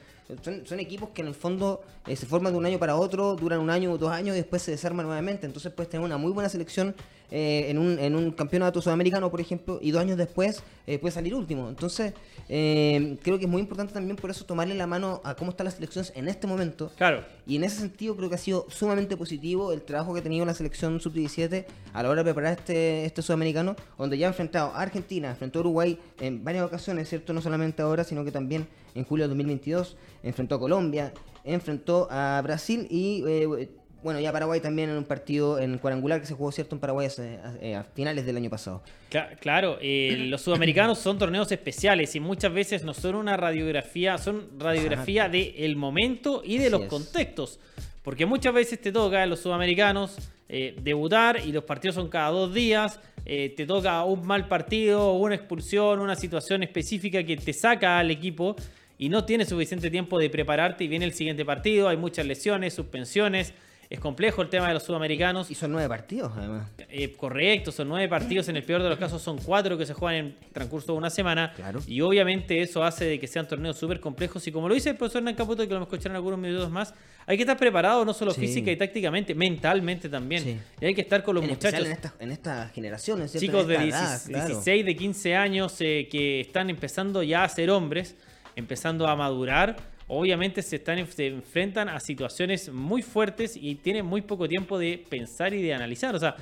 Son, 0.43 0.65
son 0.65 0.79
equipos 0.79 1.09
que 1.09 1.21
en 1.21 1.27
el 1.27 1.35
fondo 1.35 1.81
eh, 2.07 2.15
se 2.15 2.25
forman 2.25 2.53
de 2.53 2.59
un 2.59 2.65
año 2.65 2.79
para 2.79 2.95
otro 2.95 3.35
duran 3.35 3.59
un 3.59 3.69
año 3.69 3.91
o 3.91 3.97
dos 3.97 4.11
años 4.11 4.35
y 4.35 4.39
después 4.39 4.61
se 4.61 4.71
desarman 4.71 5.05
nuevamente. 5.05 5.45
Entonces 5.45 5.71
puedes 5.71 5.89
tener 5.89 6.03
una 6.03 6.17
muy 6.17 6.31
buena 6.31 6.49
selección 6.49 6.95
eh, 7.31 7.65
en, 7.69 7.77
un, 7.77 7.99
en 7.99 8.15
un 8.15 8.31
campeonato 8.31 8.81
sudamericano 8.81 9.29
por 9.29 9.41
ejemplo 9.41 9.79
y 9.81 9.91
dos 9.91 10.01
años 10.01 10.17
después 10.17 10.63
eh, 10.85 10.97
puede 10.99 11.11
salir 11.13 11.35
último 11.35 11.67
entonces 11.67 12.13
eh, 12.49 13.17
creo 13.21 13.37
que 13.37 13.45
es 13.45 13.51
muy 13.51 13.61
importante 13.61 13.93
también 13.93 14.15
por 14.15 14.29
eso 14.29 14.45
tomarle 14.45 14.75
la 14.75 14.87
mano 14.87 15.19
a 15.25 15.35
cómo 15.35 15.51
están 15.51 15.65
las 15.65 15.73
selecciones 15.73 16.13
en 16.15 16.27
este 16.29 16.47
momento 16.47 16.91
Claro. 16.95 17.25
y 17.45 17.57
en 17.57 17.65
ese 17.65 17.77
sentido 17.81 18.15
creo 18.15 18.29
que 18.29 18.35
ha 18.35 18.39
sido 18.39 18.65
sumamente 18.69 19.17
positivo 19.17 19.73
el 19.73 19.81
trabajo 19.81 20.13
que 20.13 20.21
ha 20.21 20.23
tenido 20.23 20.45
la 20.45 20.53
selección 20.53 20.99
sub-17 21.01 21.65
a 21.93 22.03
la 22.03 22.09
hora 22.09 22.23
de 22.23 22.33
preparar 22.33 22.57
este, 22.59 23.05
este 23.05 23.21
sudamericano, 23.21 23.75
donde 23.97 24.17
ya 24.17 24.27
ha 24.27 24.29
enfrentado 24.29 24.71
a 24.71 24.81
Argentina, 24.81 25.31
enfrentó 25.31 25.59
a 25.59 25.61
Uruguay 25.61 25.99
en 26.21 26.43
varias 26.43 26.63
ocasiones, 26.63 27.09
¿cierto? 27.09 27.33
No 27.33 27.41
solamente 27.41 27.81
ahora, 27.81 28.03
sino 28.03 28.23
que 28.23 28.31
también 28.31 28.67
en 28.95 29.03
julio 29.03 29.25
de 29.25 29.29
2022, 29.29 29.97
enfrentó 30.23 30.55
a 30.55 30.59
Colombia, 30.59 31.11
enfrentó 31.43 32.07
a 32.11 32.39
Brasil 32.43 32.87
y... 32.89 33.23
eh, 33.27 33.69
bueno, 34.03 34.19
ya 34.19 34.31
Paraguay 34.31 34.59
también 34.61 34.89
en 34.89 34.97
un 34.97 35.03
partido 35.03 35.59
en 35.59 35.77
cuadrangular 35.79 36.19
que 36.21 36.27
se 36.27 36.33
jugó, 36.33 36.51
¿cierto? 36.51 36.75
En 36.75 36.79
Paraguay 36.79 37.07
hace- 37.07 37.39
a, 37.73 37.79
a 37.79 37.83
finales 37.83 38.25
del 38.25 38.37
año 38.37 38.49
pasado. 38.49 38.81
Cla- 39.11 39.35
Claro, 39.39 39.77
eh, 39.81 40.15
los 40.29 40.41
sudamericanos 40.41 40.99
son 40.99 41.17
torneos 41.17 41.51
especiales 41.51 42.15
y 42.15 42.19
muchas 42.19 42.53
veces 42.53 42.83
no 42.83 42.93
son 42.93 43.15
una 43.15 43.35
radiografía, 43.37 44.17
son 44.17 44.47
radiografía 44.59 45.29
del 45.29 45.75
momento 45.75 46.41
y 46.45 46.57
de 46.57 46.65
Así 46.65 46.71
los 46.71 46.81
es. 46.83 46.87
contextos. 46.89 47.59
Porque 48.03 48.25
muchas 48.25 48.53
veces 48.53 48.79
te 48.79 48.91
toca 48.91 49.23
a 49.23 49.25
los 49.25 49.39
sudamericanos 49.41 50.17
eh, 50.47 50.75
debutar 50.81 51.41
y 51.45 51.51
los 51.51 51.65
partidos 51.65 51.95
son 51.95 52.07
cada 52.09 52.29
dos 52.29 52.53
días. 52.53 52.99
eh, 53.25 53.53
te 53.57 53.65
toca 53.65 54.05
un 54.05 54.25
mal 54.25 54.47
partido, 54.47 55.11
una 55.13 55.35
expulsión, 55.35 55.99
una 55.99 56.15
situación 56.15 56.63
específica 56.63 57.21
que 57.25 57.35
te 57.35 57.51
saca 57.51 57.99
al 57.99 58.09
equipo 58.09 58.55
y 58.97 59.09
no 59.09 59.25
tienes 59.25 59.49
suficiente 59.49 59.91
tiempo 59.91 60.17
de 60.17 60.29
prepararte 60.29 60.85
y 60.85 60.87
viene 60.87 61.03
el 61.03 61.13
siguiente 61.13 61.43
partido. 61.43 61.89
Hay 61.89 61.97
muchas 61.97 62.25
lesiones, 62.25 62.73
suspensiones. 62.73 63.53
Es 63.89 64.01
complejo 64.01 64.41
el 64.41 64.49
tema 64.49 64.67
de 64.67 64.73
los 64.73 64.83
sudamericanos. 64.83 65.49
Y 65.49 65.55
son 65.55 65.71
nueve 65.71 65.87
partidos, 65.87 66.33
además. 66.35 66.69
Eh, 66.89 67.13
correcto, 67.13 67.71
son 67.71 67.87
nueve 67.87 68.09
partidos, 68.09 68.49
en 68.49 68.57
el 68.57 68.63
peor 68.63 68.83
de 68.83 68.89
los 68.89 68.99
casos 68.99 69.21
son 69.21 69.37
cuatro 69.37 69.77
que 69.77 69.85
se 69.85 69.93
juegan 69.93 70.25
en 70.25 70.35
transcurso 70.51 70.91
de 70.91 70.97
una 70.97 71.09
semana. 71.09 71.53
Claro. 71.55 71.79
Y 71.87 72.01
obviamente 72.01 72.61
eso 72.61 72.83
hace 72.83 73.05
de 73.05 73.17
que 73.19 73.27
sean 73.27 73.47
torneos 73.47 73.77
súper 73.77 74.01
complejos. 74.01 74.45
Y 74.45 74.51
como 74.51 74.67
lo 74.67 74.75
dice 74.75 74.89
el 74.89 74.97
profesor 74.97 75.19
Hernán 75.21 75.35
Caputo, 75.35 75.65
que 75.65 75.73
lo 75.73 75.81
escucharon 75.81 76.17
algunos 76.17 76.37
minutos 76.37 76.69
más, 76.69 76.93
hay 77.25 77.37
que 77.37 77.43
estar 77.43 77.57
preparado 77.57 78.03
no 78.03 78.13
solo 78.13 78.31
Sí. 78.31 78.41
física 78.41 78.71
y 78.71 78.75
tácticamente, 78.75 79.33
mentalmente 79.35 80.09
también. 80.09 80.43
Sí. 80.43 80.57
Y 80.81 80.85
hay 80.85 80.93
que 80.93 81.01
estar 81.01 81.23
con 81.23 81.35
los 81.35 81.43
en 81.45 81.49
muchachos. 81.51 81.85
en 81.85 81.91
estas 81.93 82.13
en 82.19 82.31
estas 82.31 82.71
generaciones. 82.73 83.33
Chicos 83.33 83.61
En 83.63 83.67
de 83.69 83.73
esta 83.75 83.83
16, 83.83 84.09
edad, 84.09 84.27
claro. 84.31 84.47
16, 84.49 84.85
de 84.85 84.95
15 84.97 85.35
años 85.37 85.75
eh, 85.79 86.07
que 86.11 86.41
están 86.41 86.69
empezando 86.69 87.23
ya 87.23 87.45
a 87.45 87.49
ser 87.49 87.69
hombres, 87.69 88.15
empezando 88.57 89.07
a 89.07 89.15
madurar, 89.15 89.77
obviamente 90.07 90.61
se, 90.61 90.77
están, 90.77 91.05
se 91.07 91.27
enfrentan 91.27 91.89
a 91.89 91.99
situaciones 91.99 92.71
muy 92.71 93.01
fuertes 93.01 93.55
y 93.55 93.75
tienen 93.75 94.05
muy 94.05 94.21
poco 94.21 94.47
tiempo 94.47 94.77
de 94.77 95.03
pensar 95.09 95.53
y 95.53 95.61
de 95.61 95.73
analizar. 95.73 96.15
O 96.15 96.19
sea, 96.19 96.35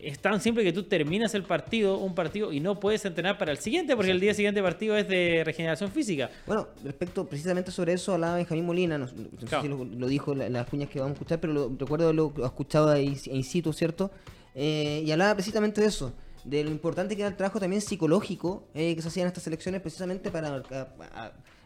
es 0.00 0.18
tan 0.18 0.40
simple 0.40 0.62
que 0.64 0.72
tú 0.72 0.84
terminas 0.84 1.34
el 1.34 1.42
partido, 1.42 1.98
un 1.98 2.14
partido, 2.14 2.52
y 2.52 2.60
no 2.60 2.80
puedes 2.80 3.04
entrenar 3.04 3.36
para 3.36 3.52
el 3.52 3.58
siguiente, 3.58 3.94
porque 3.96 4.10
el 4.12 4.20
día 4.20 4.32
siguiente 4.32 4.62
partido 4.62 4.96
es 4.96 5.06
de 5.08 5.42
regeneración 5.44 5.90
física. 5.90 6.30
Bueno, 6.46 6.68
respecto 6.84 7.26
precisamente 7.26 7.70
sobre 7.70 7.92
eso 7.92 8.14
hablaba 8.14 8.36
Benjamín 8.36 8.64
Molina, 8.64 8.96
no, 8.96 9.06
no 9.06 9.48
sé 9.48 9.60
si 9.60 9.68
lo, 9.68 9.84
lo 9.84 10.06
dijo 10.06 10.32
en 10.32 10.38
la- 10.38 10.48
las 10.48 10.66
cuñas 10.68 10.88
que 10.88 10.98
vamos 10.98 11.10
a 11.10 11.14
escuchar, 11.14 11.40
pero 11.40 11.52
lo, 11.52 11.76
recuerdo 11.78 12.12
lo, 12.12 12.32
escuchado 12.44 12.90
ahí 12.90 13.16
in 13.26 13.44
situ, 13.44 13.72
¿cierto? 13.72 14.10
Eh, 14.54 15.02
y 15.04 15.10
hablaba 15.10 15.34
precisamente 15.34 15.80
de 15.82 15.88
eso, 15.88 16.14
de 16.46 16.62
lo 16.62 16.70
importante 16.70 17.16
que 17.16 17.22
era 17.22 17.28
el 17.28 17.36
trabajo 17.36 17.58
también 17.58 17.82
psicológico 17.82 18.68
eh, 18.72 18.94
que 18.94 19.02
se 19.02 19.08
hacía 19.08 19.22
en 19.24 19.28
estas 19.28 19.46
elecciones 19.46 19.80
precisamente 19.80 20.30
para 20.30 20.62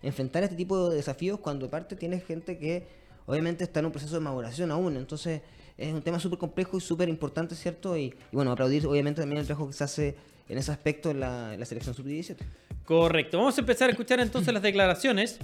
enfrentar 0.02 0.42
este 0.42 0.56
tipo 0.56 0.88
de 0.88 0.96
desafíos 0.96 1.38
cuando 1.38 1.66
aparte 1.66 1.96
tienes 1.96 2.24
gente 2.24 2.58
que 2.58 2.86
obviamente 3.26 3.64
está 3.64 3.80
en 3.80 3.86
un 3.86 3.92
proceso 3.92 4.14
de 4.14 4.20
maduración 4.20 4.70
aún, 4.70 4.96
entonces 4.96 5.42
es 5.76 5.92
un 5.92 6.02
tema 6.02 6.18
súper 6.18 6.38
complejo 6.38 6.78
y 6.78 6.80
súper 6.80 7.08
importante, 7.08 7.54
¿cierto? 7.54 7.96
Y, 7.96 8.04
y 8.04 8.14
bueno, 8.32 8.52
aplaudir 8.52 8.86
obviamente 8.86 9.20
también 9.20 9.40
el 9.40 9.46
trabajo 9.46 9.68
que 9.68 9.74
se 9.74 9.84
hace 9.84 10.16
en 10.48 10.58
ese 10.58 10.72
aspecto 10.72 11.10
en 11.10 11.20
la, 11.20 11.54
en 11.54 11.60
la 11.60 11.66
selección 11.66 11.94
sub-17. 11.94 12.36
Correcto. 12.84 13.38
Vamos 13.38 13.56
a 13.56 13.60
empezar 13.60 13.88
a 13.88 13.92
escuchar 13.92 14.18
entonces 14.20 14.52
las 14.52 14.62
declaraciones. 14.62 15.38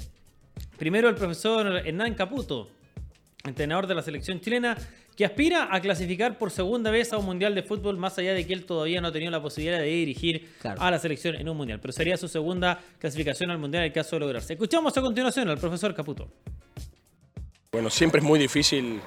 Primero 0.79 1.09
el 1.09 1.15
profesor 1.15 1.67
Hernán 1.87 2.15
Caputo, 2.15 2.69
entrenador 3.49 3.87
de 3.87 3.95
la 3.95 4.03
selección 4.03 4.41
chilena, 4.41 4.77
que 5.17 5.25
aspira 5.25 5.69
a 5.75 5.81
clasificar 5.81 6.37
por 6.39 6.51
segunda 6.51 6.91
vez 6.91 7.13
a 7.13 7.19
un 7.19 7.25
mundial 7.27 7.55
de 7.55 7.63
fútbol, 7.63 7.97
más 7.97 8.19
allá 8.19 8.35
de 8.35 8.47
que 8.47 8.53
él 8.53 8.65
todavía 8.67 9.01
no 9.01 9.09
ha 9.09 9.13
tenido 9.13 9.31
la 9.31 9.41
posibilidad 9.41 9.79
de 9.79 9.87
dirigir 9.87 10.49
Claro. 10.61 10.81
a 10.83 10.91
la 10.91 10.99
selección 10.99 11.35
en 11.37 11.49
un 11.49 11.57
mundial. 11.57 11.81
Pero 11.81 11.93
sería 11.93 12.17
su 12.17 12.29
segunda 12.29 12.81
clasificación 12.99 13.51
al 13.51 13.59
mundial 13.59 13.83
en 13.85 13.87
el 13.89 13.93
caso 13.93 14.17
de 14.17 14.21
lograrse. 14.21 14.53
Escuchamos 14.53 14.97
a 14.97 15.01
continuación 15.01 15.49
al 15.49 15.59
profesor 15.59 15.95
Caputo. 15.95 16.29
Bueno, 17.73 17.91
siempre 17.91 18.21
es 18.21 18.25
muy 18.27 18.39
difícil 18.39 19.01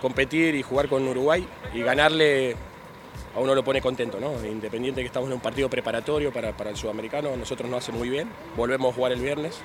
competir 0.00 0.54
y 0.54 0.62
jugar 0.62 0.88
con 0.88 1.06
Uruguay 1.06 1.46
y 1.72 1.80
ganarle 1.80 2.54
a 3.34 3.40
uno 3.40 3.54
lo 3.54 3.64
pone 3.64 3.80
contento, 3.80 4.20
¿no? 4.20 4.44
Independiente 4.46 5.00
que 5.00 5.06
estamos 5.06 5.28
en 5.28 5.34
un 5.34 5.40
partido 5.40 5.68
preparatorio 5.68 6.32
para, 6.32 6.56
para 6.56 6.70
el 6.70 6.76
sudamericano, 6.76 7.32
a 7.32 7.36
nosotros 7.36 7.68
nos 7.68 7.82
hace 7.82 7.90
muy 7.90 8.08
bien, 8.08 8.28
volvemos 8.56 8.92
a 8.92 8.94
jugar 8.94 9.12
el 9.12 9.20
viernes. 9.20 9.60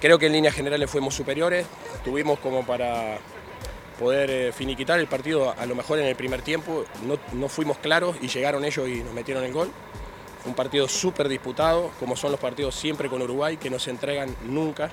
Creo 0.00 0.18
que 0.18 0.26
en 0.26 0.32
líneas 0.32 0.54
generales 0.54 0.90
fuimos 0.90 1.14
superiores, 1.14 1.66
tuvimos 2.04 2.38
como 2.38 2.64
para 2.64 3.18
poder 3.98 4.30
eh, 4.30 4.52
finiquitar 4.52 4.98
el 4.98 5.06
partido 5.06 5.54
a 5.58 5.66
lo 5.66 5.74
mejor 5.74 5.98
en 5.98 6.06
el 6.06 6.16
primer 6.16 6.40
tiempo, 6.40 6.86
no, 7.34 7.48
fuimos 7.50 7.76
claros 7.76 8.16
y 8.22 8.28
llegaron 8.28 8.64
ellos 8.64 8.88
y 8.88 9.02
nos 9.02 9.12
metieron 9.12 9.44
el 9.44 9.52
gol. 9.52 9.70
Fue 10.42 10.48
un 10.48 10.56
partido 10.56 10.88
súper 10.88 11.28
disputado, 11.28 11.90
como 12.00 12.16
son 12.16 12.30
los 12.32 12.40
partidos 12.40 12.74
siempre 12.74 13.10
con 13.10 13.20
Uruguay, 13.20 13.58
que 13.58 13.68
no 13.68 13.78
se 13.78 13.90
entregan 13.90 14.34
nunca. 14.48 14.90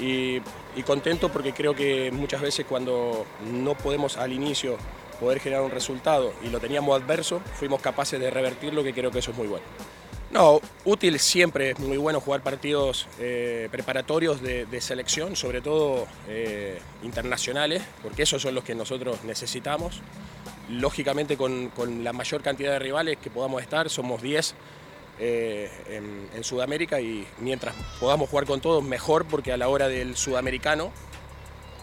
Y, 0.00 0.42
y 0.74 0.82
contento 0.84 1.28
porque 1.28 1.52
creo 1.52 1.76
que 1.76 2.10
muchas 2.10 2.40
veces 2.40 2.66
cuando 2.68 3.24
no 3.52 3.74
podemos 3.74 4.16
al 4.16 4.32
inicio 4.32 4.78
poder 5.20 5.38
generar 5.38 5.62
un 5.62 5.70
resultado 5.70 6.32
y 6.42 6.48
lo 6.48 6.58
teníamos 6.58 7.00
adverso, 7.00 7.40
fuimos 7.54 7.80
capaces 7.80 8.18
de 8.18 8.30
revertirlo, 8.30 8.82
que 8.82 8.92
creo 8.92 9.12
que 9.12 9.20
eso 9.20 9.30
es 9.30 9.36
muy 9.36 9.46
bueno. 9.46 9.64
No, 10.30 10.60
útil 10.84 11.18
siempre 11.18 11.70
es 11.70 11.78
muy 11.78 11.96
bueno 11.96 12.20
jugar 12.20 12.42
partidos 12.42 13.06
eh, 13.18 13.68
preparatorios 13.70 14.42
de, 14.42 14.80
selección, 14.82 15.36
sobre 15.36 15.62
todo 15.62 16.06
eh, 16.28 16.78
internacionales, 17.02 17.82
porque 18.02 18.24
esos 18.24 18.42
son 18.42 18.54
los 18.54 18.62
que 18.62 18.74
nosotros 18.74 19.24
necesitamos. 19.24 20.02
Lógicamente 20.68 21.38
con, 21.38 21.70
la 22.04 22.12
mayor 22.12 22.42
cantidad 22.42 22.72
de 22.72 22.78
rivales 22.78 23.16
que 23.16 23.30
podamos 23.30 23.62
estar, 23.62 23.88
somos 23.88 24.20
10 24.20 24.54
eh, 25.18 25.70
en, 25.88 26.28
en 26.34 26.44
Sudamérica 26.44 27.00
y 27.00 27.26
mientras 27.40 27.74
podamos 27.98 28.28
jugar 28.28 28.44
con 28.44 28.60
todos, 28.60 28.84
mejor, 28.84 29.24
porque 29.24 29.52
a 29.52 29.56
la 29.56 29.68
hora 29.68 29.88
del 29.88 30.14
sudamericano, 30.14 30.92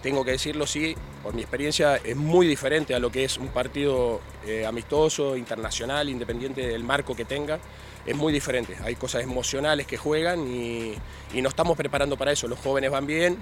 tengo 0.06 0.24
que 0.24 0.30
decirlo, 0.30 0.68
sí, 0.68 0.96
por 1.24 1.34
mi 1.34 1.42
experiencia 1.42 1.96
es 1.96 2.16
muy 2.16 2.46
diferente 2.46 2.94
a 2.94 3.00
lo 3.00 3.12
que 3.12 3.24
es 3.24 3.40
un 3.40 3.48
partido 3.48 4.22
eh, 4.46 4.64
amistoso, 4.64 5.36
internacional, 5.36 6.10
independiente 6.10 6.62
del 6.68 6.84
marco 6.84 7.16
que 7.16 7.25
tenga. 7.25 7.58
Es 8.05 8.15
muy 8.15 8.31
diferente. 8.31 8.77
Hay 8.83 8.95
cosas 8.95 9.24
emocionales 9.24 9.88
que 9.88 9.97
juegan 9.97 10.47
y, 10.47 10.95
y 11.33 11.41
nos 11.41 11.51
estamos 11.51 11.75
preparando 11.75 12.17
para 12.17 12.31
eso. 12.31 12.47
Los 12.47 12.59
jóvenes 12.59 12.91
van 12.91 13.07
bien 13.07 13.38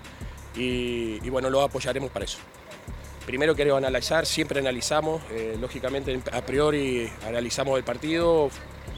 y, 0.55 1.29
bueno, 1.29 1.49
los 1.49 1.63
apoyaremos 1.63 2.11
para 2.11 2.25
eso. 2.25 2.37
Primero 3.25 3.55
quiero 3.55 3.77
analizar, 3.77 4.25
siempre 4.25 4.59
analizamos, 4.59 5.21
eh, 5.31 5.57
lógicamente 5.59 6.19
a 6.33 6.41
priori 6.45 7.09
analizamos 7.25 7.77
el 7.77 7.85
partido, 7.85 8.49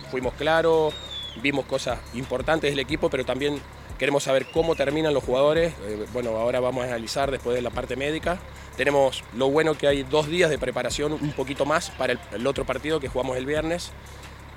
fuimos 0.10 0.34
claros, 0.34 0.96
vimos 1.44 1.66
cosas 1.66 2.00
importantes 2.16 2.72
del 2.72 2.80
equipo, 2.80 3.10
pero 3.10 3.24
también 3.24 3.62
queremos 4.00 4.24
saber 4.24 4.48
cómo 4.52 4.76
terminan 4.76 5.14
los 5.14 5.24
jugadores. 5.24 5.74
Eh, 5.88 6.06
bueno, 6.12 6.38
ahora 6.38 6.60
vamos 6.60 6.84
a 6.84 6.88
analizar 6.88 7.30
después 7.30 7.56
de 7.56 7.62
la 7.62 7.70
parte 7.70 7.96
médica. 7.96 8.40
Tenemos 8.78 9.24
lo 9.36 9.50
bueno 9.50 9.78
que 9.78 9.88
hay 9.88 10.04
dos 10.04 10.28
días 10.28 10.50
de 10.50 10.58
preparación, 10.58 11.14
un 11.14 11.32
poquito 11.34 11.66
más 11.66 11.92
para 11.92 12.20
el 12.34 12.48
otro 12.48 12.66
partido 12.66 13.00
que 13.00 13.08
jugamos 13.08 13.38
el 13.38 13.46
viernes. 13.46 13.92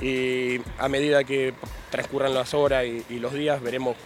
Y 0.01 0.61
a 0.79 0.89
medida 0.89 1.25
que 1.25 1.55
transcurran 1.91 2.35
las 2.35 2.55
horas 2.55 2.85
y, 2.85 3.05
y 3.09 3.19
los 3.19 3.33
días 3.35 3.61
veremos 3.61 3.97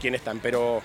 quién 0.00 0.14
están. 0.14 0.40
Pero 0.40 0.82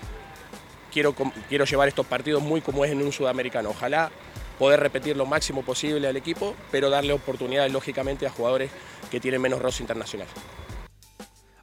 quiero, 0.92 1.14
quiero 1.48 1.64
llevar 1.64 1.88
estos 1.88 2.06
partidos 2.06 2.42
muy 2.42 2.60
como 2.60 2.84
es 2.84 2.92
en 2.92 3.02
un 3.02 3.12
sudamericano. 3.12 3.70
Ojalá 3.70 4.10
poder 4.58 4.80
repetir 4.80 5.16
lo 5.16 5.26
máximo 5.26 5.62
posible 5.62 6.08
al 6.08 6.16
equipo, 6.16 6.54
pero 6.70 6.90
darle 6.90 7.12
oportunidades 7.12 7.72
lógicamente 7.72 8.26
a 8.26 8.30
jugadores 8.30 8.70
que 9.10 9.20
tienen 9.20 9.40
menos 9.40 9.60
roce 9.60 9.82
internacional. 9.82 10.26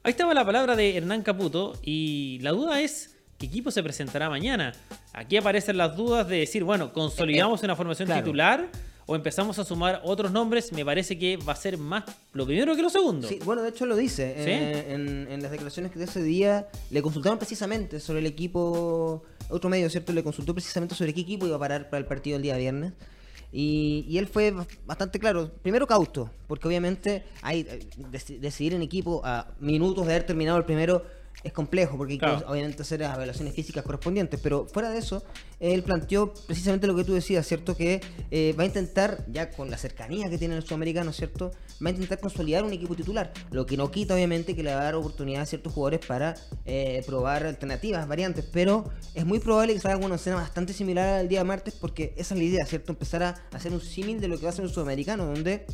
Ahí 0.02 0.12
estaba 0.12 0.34
la 0.34 0.44
palabra 0.44 0.76
de 0.76 0.96
Hernán 0.96 1.22
Caputo 1.22 1.74
y 1.82 2.38
la 2.40 2.52
duda 2.52 2.80
es 2.80 3.16
qué 3.38 3.46
equipo 3.46 3.70
se 3.70 3.82
presentará 3.82 4.30
mañana. 4.30 4.72
Aquí 5.12 5.36
aparecen 5.36 5.76
las 5.76 5.96
dudas 5.96 6.28
de 6.28 6.38
decir, 6.38 6.64
bueno, 6.64 6.92
consolidamos 6.92 7.62
una 7.64 7.76
formación 7.76 8.06
claro. 8.06 8.22
titular 8.22 8.68
o 9.06 9.14
empezamos 9.16 9.58
a 9.58 9.64
sumar 9.64 10.00
otros 10.04 10.32
nombres. 10.32 10.72
Me 10.72 10.84
parece 10.84 11.18
que 11.18 11.36
va 11.36 11.52
a 11.52 11.56
ser 11.56 11.78
más 11.78 12.04
lo 12.32 12.44
primero 12.44 12.74
que 12.76 12.82
lo 12.82 12.90
segundo. 12.90 13.26
Sí, 13.28 13.38
bueno, 13.44 13.62
de 13.62 13.70
hecho 13.70 13.86
lo 13.86 13.96
dice. 13.96 14.34
¿Sí? 14.36 14.50
eh, 14.50 14.92
en, 14.94 15.28
en 15.30 15.42
las 15.42 15.50
declaraciones 15.50 15.92
que 15.92 15.98
de 15.98 16.06
ese 16.06 16.22
día 16.22 16.68
le 16.90 17.02
consultaron 17.02 17.38
precisamente 17.38 18.00
sobre 18.00 18.18
el 18.20 18.26
equipo. 18.26 19.22
Otro 19.48 19.70
medio, 19.70 19.88
¿cierto? 19.88 20.12
Le 20.12 20.24
consultó 20.24 20.52
precisamente 20.54 20.94
sobre 20.96 21.14
qué 21.14 21.20
equipo 21.20 21.46
iba 21.46 21.54
a 21.54 21.60
parar 21.60 21.88
para 21.88 22.00
el 22.00 22.06
partido 22.06 22.36
el 22.36 22.42
día 22.42 22.56
viernes. 22.56 22.94
Y, 23.52 24.04
y 24.08 24.18
él 24.18 24.26
fue 24.26 24.52
bastante 24.84 25.20
claro. 25.20 25.52
Primero 25.62 25.86
cauto, 25.86 26.30
porque 26.48 26.66
obviamente 26.66 27.22
hay 27.42 27.60
eh, 27.60 27.86
deci- 28.10 28.40
decidir 28.40 28.74
en 28.74 28.82
equipo 28.82 29.22
a 29.24 29.46
minutos 29.60 30.04
de 30.04 30.14
haber 30.14 30.26
terminado 30.26 30.58
el 30.58 30.64
primero 30.64 31.04
es 31.42 31.52
complejo, 31.52 31.96
porque 31.96 32.14
hay 32.14 32.18
que 32.18 32.26
obviamente 32.46 32.82
hacer 32.82 33.00
las 33.00 33.14
evaluaciones 33.14 33.54
físicas 33.54 33.84
correspondientes. 33.84 34.40
Pero 34.42 34.66
fuera 34.66 34.90
de 34.90 34.98
eso, 34.98 35.24
él 35.60 35.82
planteó 35.82 36.34
precisamente 36.46 36.86
lo 36.86 36.96
que 36.96 37.04
tú 37.04 37.14
decías, 37.14 37.46
¿cierto? 37.46 37.76
Que 37.76 38.00
eh, 38.30 38.54
va 38.58 38.64
a 38.64 38.66
intentar, 38.66 39.24
ya 39.28 39.50
con 39.50 39.70
la 39.70 39.78
cercanía 39.78 40.28
que 40.28 40.38
tiene 40.38 40.56
el 40.56 40.64
sudamericano, 40.64 41.12
¿cierto? 41.12 41.52
Va 41.84 41.88
a 41.88 41.92
intentar 41.92 42.18
consolidar 42.18 42.64
un 42.64 42.72
equipo 42.72 42.94
titular. 42.94 43.32
Lo 43.50 43.64
que 43.66 43.76
no 43.76 43.90
quita, 43.90 44.14
obviamente, 44.14 44.56
que 44.56 44.62
le 44.62 44.74
va 44.74 44.80
a 44.80 44.84
dar 44.84 44.94
oportunidad 44.96 45.42
a 45.42 45.46
ciertos 45.46 45.72
jugadores 45.72 46.04
para 46.04 46.34
eh, 46.64 47.02
probar 47.06 47.46
alternativas, 47.46 48.08
variantes. 48.08 48.44
Pero 48.52 48.90
es 49.14 49.24
muy 49.24 49.38
probable 49.38 49.74
que 49.74 49.80
salga 49.80 50.04
una 50.04 50.16
escena 50.16 50.36
bastante 50.36 50.72
similar 50.72 51.20
al 51.20 51.28
día 51.28 51.44
martes, 51.44 51.74
porque 51.74 52.12
esa 52.16 52.34
es 52.34 52.38
la 52.38 52.44
idea, 52.44 52.66
¿cierto? 52.66 52.92
Empezar 52.92 53.22
a 53.22 53.36
hacer 53.52 53.72
un 53.72 53.80
símil 53.80 54.20
de 54.20 54.28
lo 54.28 54.36
que 54.38 54.44
va 54.44 54.50
a 54.50 54.52
ser 54.52 54.64
el 54.64 54.70
sudamericano, 54.70 55.26
donde 55.26 55.66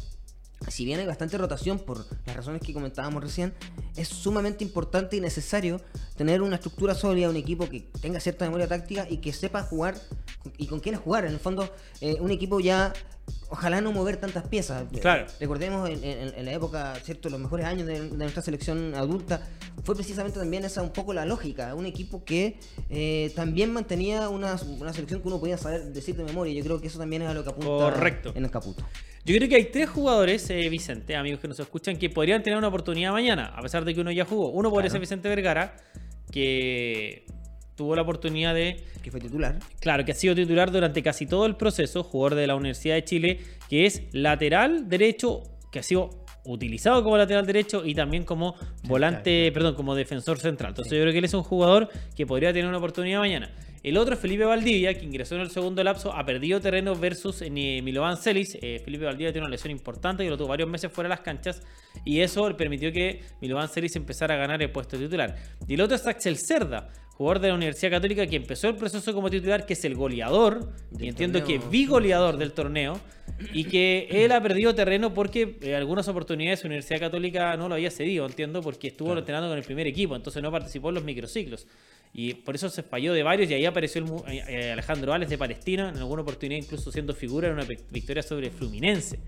si 0.68 0.84
bien 0.84 1.00
hay 1.00 1.06
bastante 1.06 1.36
rotación 1.38 1.78
por 1.78 2.04
las 2.26 2.36
razones 2.36 2.60
que 2.62 2.72
comentábamos 2.72 3.22
recién, 3.22 3.52
es 3.96 4.08
sumamente 4.08 4.64
importante 4.64 5.16
y 5.16 5.20
necesario 5.20 5.80
tener 6.16 6.40
una 6.42 6.56
estructura 6.56 6.94
sólida, 6.94 7.28
un 7.28 7.36
equipo 7.36 7.68
que 7.68 7.80
tenga 8.00 8.20
cierta 8.20 8.44
memoria 8.44 8.68
táctica 8.68 9.06
y 9.10 9.18
que 9.18 9.32
sepa 9.32 9.62
jugar 9.62 9.94
y 10.58 10.66
con 10.66 10.80
quiénes 10.80 11.00
jugar. 11.00 11.24
En 11.24 11.32
el 11.32 11.38
fondo, 11.40 11.68
eh, 12.00 12.16
un 12.20 12.30
equipo 12.30 12.60
ya, 12.60 12.92
ojalá 13.50 13.80
no 13.80 13.92
mover 13.92 14.16
tantas 14.18 14.46
piezas. 14.48 14.84
Claro. 15.00 15.26
Recordemos 15.40 15.88
en, 15.90 16.02
en- 16.04 16.34
en 16.36 16.44
la 16.44 16.52
época, 16.52 16.94
¿cierto? 17.04 17.28
Los 17.28 17.40
mejores 17.40 17.66
años 17.66 17.86
de, 17.86 18.00
de 18.08 18.16
nuestra 18.16 18.42
selección 18.42 18.94
adulta, 18.94 19.46
fue 19.84 19.94
precisamente 19.94 20.38
también 20.38 20.64
esa 20.64 20.82
un 20.82 20.90
poco 20.92 21.12
la 21.12 21.24
lógica. 21.26 21.74
Un 21.74 21.86
equipo 21.86 22.24
que 22.24 22.58
eh, 22.88 23.32
también 23.34 23.72
mantenía 23.72 24.28
una, 24.28 24.56
una 24.78 24.92
selección 24.92 25.20
que 25.20 25.28
uno 25.28 25.40
podía 25.40 25.58
saber 25.58 25.92
decir 25.92 26.16
de 26.16 26.24
memoria. 26.24 26.52
Yo 26.54 26.62
creo 26.64 26.80
que 26.80 26.86
eso 26.86 26.98
también 26.98 27.22
es 27.22 27.28
a 27.28 27.34
lo 27.34 27.42
que 27.42 27.50
apunta 27.50 27.66
Correcto. 27.92 28.32
en 28.34 28.44
el 28.44 28.50
Caputo. 28.50 28.84
Yo 29.24 29.36
creo 29.36 29.48
que 29.48 29.54
hay 29.54 29.64
tres 29.66 29.88
jugadores, 29.88 30.50
eh, 30.50 30.68
Vicente, 30.68 31.14
amigos 31.14 31.38
que 31.40 31.46
nos 31.46 31.60
escuchan, 31.60 31.96
que 31.96 32.10
podrían 32.10 32.42
tener 32.42 32.58
una 32.58 32.68
oportunidad 32.68 33.12
mañana, 33.12 33.52
a 33.54 33.62
pesar 33.62 33.84
de 33.84 33.94
que 33.94 34.00
uno 34.00 34.10
ya 34.10 34.24
jugó. 34.24 34.48
Uno 34.50 34.68
podría 34.68 34.88
Claro. 34.88 34.92
ser 34.92 35.00
Vicente 35.00 35.28
Vergara, 35.28 35.76
que 36.32 37.24
tuvo 37.76 37.94
la 37.94 38.02
oportunidad 38.02 38.54
de 38.54 38.84
Que 39.02 39.10
fue 39.10 39.20
titular. 39.20 39.58
Claro, 39.80 40.04
que 40.04 40.12
ha 40.12 40.14
sido 40.14 40.34
titular 40.34 40.70
durante 40.70 41.02
casi 41.02 41.26
todo 41.26 41.46
el 41.46 41.56
proceso, 41.56 42.02
jugador 42.04 42.36
de 42.36 42.46
la 42.46 42.54
Universidad 42.56 42.94
de 42.96 43.04
Chile, 43.04 43.38
que 43.68 43.86
es 43.86 44.02
lateral 44.12 44.88
derecho, 44.88 45.42
que 45.72 45.78
ha 45.80 45.82
sido 45.82 46.10
utilizado 46.44 47.02
como 47.04 47.16
lateral 47.16 47.46
derecho 47.46 47.84
y 47.84 47.94
también 47.94 48.24
como 48.24 48.54
volante, 48.84 49.50
perdón, 49.52 49.74
como 49.76 49.94
defensor 49.94 50.38
central. 50.38 50.70
Entonces 50.70 50.92
yo 50.92 51.00
creo 51.00 51.12
que 51.12 51.18
él 51.18 51.24
es 51.24 51.34
un 51.34 51.42
jugador 51.44 51.88
que 52.16 52.26
podría 52.26 52.52
tener 52.52 52.68
una 52.68 52.78
oportunidad 52.78 53.20
mañana. 53.20 53.50
El 53.82 53.96
otro 53.96 54.14
es 54.14 54.20
Felipe 54.20 54.44
Valdivia, 54.44 54.94
que 54.94 55.04
ingresó 55.04 55.34
en 55.34 55.40
el 55.40 55.50
segundo 55.50 55.82
lapso, 55.82 56.14
ha 56.14 56.24
perdido 56.24 56.60
terreno 56.60 56.94
versus 56.94 57.42
eh, 57.42 57.50
Milovan 57.50 58.16
Celis. 58.16 58.56
Eh, 58.62 58.80
Felipe 58.84 59.04
Valdivia 59.04 59.32
tiene 59.32 59.46
una 59.46 59.50
lesión 59.50 59.72
importante 59.72 60.22
que 60.22 60.30
lo 60.30 60.38
tuvo 60.38 60.48
varios 60.48 60.68
meses 60.68 60.92
fuera 60.92 61.08
de 61.08 61.16
las 61.16 61.20
canchas 61.20 61.62
y 62.04 62.20
eso 62.20 62.48
le 62.48 62.54
permitió 62.54 62.92
que 62.92 63.22
Milovan 63.40 63.68
Celis 63.68 63.96
empezara 63.96 64.34
a 64.34 64.38
ganar 64.38 64.62
el 64.62 64.70
puesto 64.70 64.96
titular. 64.96 65.34
Y 65.66 65.74
el 65.74 65.80
otro 65.80 65.96
es 65.96 66.06
Axel 66.06 66.36
Cerda, 66.36 66.90
jugador 67.16 67.40
de 67.40 67.48
la 67.48 67.54
Universidad 67.54 67.90
Católica 67.90 68.24
que 68.24 68.36
empezó 68.36 68.68
el 68.68 68.76
proceso 68.76 69.12
como 69.12 69.28
titular, 69.28 69.66
que 69.66 69.72
es 69.72 69.84
el 69.84 69.96
goleador, 69.96 70.72
y 70.96 71.08
entiendo 71.08 71.40
torneo. 71.40 71.60
que 71.60 71.68
bigoleador 71.68 72.36
del 72.36 72.52
torneo, 72.52 73.00
y 73.52 73.64
que 73.64 74.06
él 74.10 74.32
ha 74.32 74.40
perdido 74.40 74.74
terreno 74.74 75.12
porque 75.12 75.58
en 75.60 75.74
algunas 75.74 76.06
oportunidades 76.08 76.60
su 76.60 76.66
Universidad 76.66 77.00
Católica 77.00 77.56
no 77.56 77.68
lo 77.68 77.74
había 77.74 77.90
cedido, 77.90 78.26
entiendo, 78.26 78.62
porque 78.62 78.88
estuvo 78.88 79.16
entrenando 79.16 79.48
con 79.48 79.58
el 79.58 79.64
primer 79.64 79.86
equipo, 79.86 80.14
entonces 80.14 80.42
no 80.42 80.50
participó 80.50 80.90
en 80.90 80.96
los 80.96 81.04
microciclos. 81.04 81.66
Y 82.14 82.34
por 82.34 82.54
eso 82.54 82.68
se 82.68 82.82
falló 82.82 83.14
de 83.14 83.22
varios 83.22 83.50
y 83.50 83.54
ahí 83.54 83.64
apareció 83.64 84.04
el 84.04 84.32
eh, 84.34 84.44
eh, 84.48 84.72
Alejandro 84.72 85.14
Ales 85.14 85.30
de 85.30 85.38
Palestina, 85.38 85.88
en 85.88 85.96
alguna 85.96 86.22
oportunidad 86.22 86.60
incluso 86.62 86.92
siendo 86.92 87.14
figura 87.14 87.48
en 87.48 87.54
una 87.54 87.64
victoria 87.90 88.22
sobre 88.22 88.50
Fluminense 88.50 89.18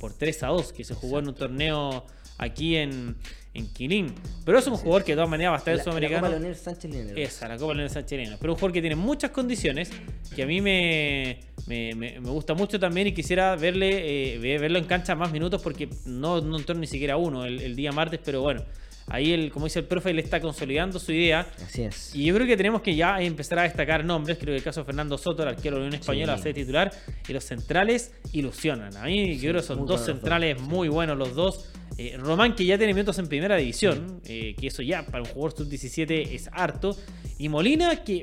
por 0.00 0.12
3 0.12 0.42
a 0.42 0.46
2, 0.48 0.72
que 0.72 0.82
se 0.82 0.94
jugó 0.94 1.20
en 1.20 1.28
un 1.28 1.34
torneo 1.36 2.04
aquí 2.38 2.74
en, 2.74 3.14
en 3.54 3.72
Quilín. 3.72 4.12
Pero 4.44 4.58
es 4.58 4.66
un 4.66 4.74
jugador 4.76 5.04
que 5.04 5.12
de 5.12 5.16
todas 5.16 5.30
maneras 5.30 5.52
va 5.52 5.56
a 5.56 5.58
estar 5.58 5.72
en 5.74 5.78
La- 5.78 5.84
la 5.84 5.84
Sudamericano. 5.84 6.20
Copa 6.26 6.30
Leonel 6.38 6.56
Sánchez 6.56 6.90
Linero. 6.90 7.16
Esa, 7.16 7.46
la 7.46 7.56
Copa 7.58 7.74
Leonel 7.74 7.90
Sánchez. 7.90 8.36
Pero 8.40 8.52
un 8.54 8.56
jugador 8.58 8.72
que 8.72 8.80
tiene 8.80 8.96
muchas 8.96 9.30
condiciones, 9.30 9.92
que 10.34 10.42
a 10.42 10.46
mí 10.46 10.60
me, 10.60 11.38
me, 11.68 11.94
me- 11.94 12.18
me 12.18 12.30
gusta 12.30 12.54
mucho 12.54 12.80
también 12.80 13.06
y 13.06 13.12
quisiera 13.14 13.54
verle 13.54 14.34
eh, 14.34 14.38
ve- 14.38 14.58
verlo 14.58 14.78
en 14.80 14.86
cancha 14.86 15.14
más 15.14 15.30
minutos 15.30 15.62
porque 15.62 15.88
no, 16.06 16.40
no 16.40 16.58
entró 16.58 16.74
ni 16.74 16.88
siquiera 16.88 17.16
uno 17.16 17.44
el, 17.44 17.60
el 17.60 17.76
día 17.76 17.92
martes, 17.92 18.18
pero 18.24 18.40
bueno, 18.42 18.64
Ahí, 19.12 19.30
el, 19.32 19.52
como 19.52 19.66
dice 19.66 19.80
el 19.80 19.84
profe, 19.84 20.14
le 20.14 20.22
está 20.22 20.40
consolidando 20.40 20.98
su 20.98 21.12
idea. 21.12 21.46
Así 21.62 21.82
es. 21.82 22.14
Y 22.14 22.24
yo 22.24 22.34
creo 22.34 22.46
que 22.46 22.56
tenemos 22.56 22.80
que 22.80 22.94
ya 22.96 23.20
empezar 23.20 23.58
a 23.58 23.64
destacar 23.64 24.06
nombres. 24.06 24.38
Creo 24.38 24.52
que 24.54 24.56
el 24.56 24.62
caso 24.62 24.80
de 24.80 24.86
Fernando 24.86 25.18
Soto, 25.18 25.42
el 25.42 25.50
arquero 25.50 25.76
de 25.76 25.82
la 25.82 25.86
Unión 25.88 26.00
Española, 26.00 26.32
Sí. 26.32 26.36
va 26.38 26.40
a 26.40 26.42
ser 26.42 26.54
titular. 26.54 26.92
Y 27.28 27.32
los 27.34 27.44
centrales 27.44 28.12
ilusionan. 28.32 28.96
A 28.96 29.04
mí, 29.04 29.36
yo 29.36 29.50
creo 29.50 29.60
que 29.60 29.66
son 29.66 29.84
dos 29.86 30.04
centrales 30.06 30.58
muy 30.62 30.88
buenos 30.88 31.18
los 31.18 31.34
dos. 31.34 31.68
Eh, 31.98 32.16
Román, 32.18 32.54
que 32.54 32.64
ya 32.64 32.78
tiene 32.78 32.94
minutos 32.94 33.18
en 33.18 33.26
primera 33.28 33.54
división, 33.56 34.22
eh, 34.24 34.54
que 34.58 34.68
eso 34.68 34.80
ya 34.80 35.04
para 35.04 35.22
un 35.24 35.28
jugador 35.28 35.52
sub-17 35.58 36.28
es 36.34 36.48
harto. 36.50 36.96
Y 37.36 37.50
Molina, 37.50 38.02
que 38.02 38.22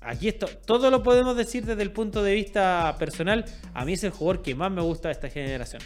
aquí 0.00 0.26
esto, 0.26 0.48
todo 0.66 0.90
lo 0.90 1.04
podemos 1.04 1.36
decir 1.36 1.64
desde 1.64 1.82
el 1.82 1.92
punto 1.92 2.24
de 2.24 2.34
vista 2.34 2.96
personal. 2.98 3.44
A 3.72 3.84
mí 3.84 3.92
es 3.92 4.02
el 4.02 4.10
jugador 4.10 4.42
que 4.42 4.56
más 4.56 4.72
me 4.72 4.82
gusta 4.82 5.08
de 5.08 5.12
esta 5.12 5.28
generación. 5.30 5.80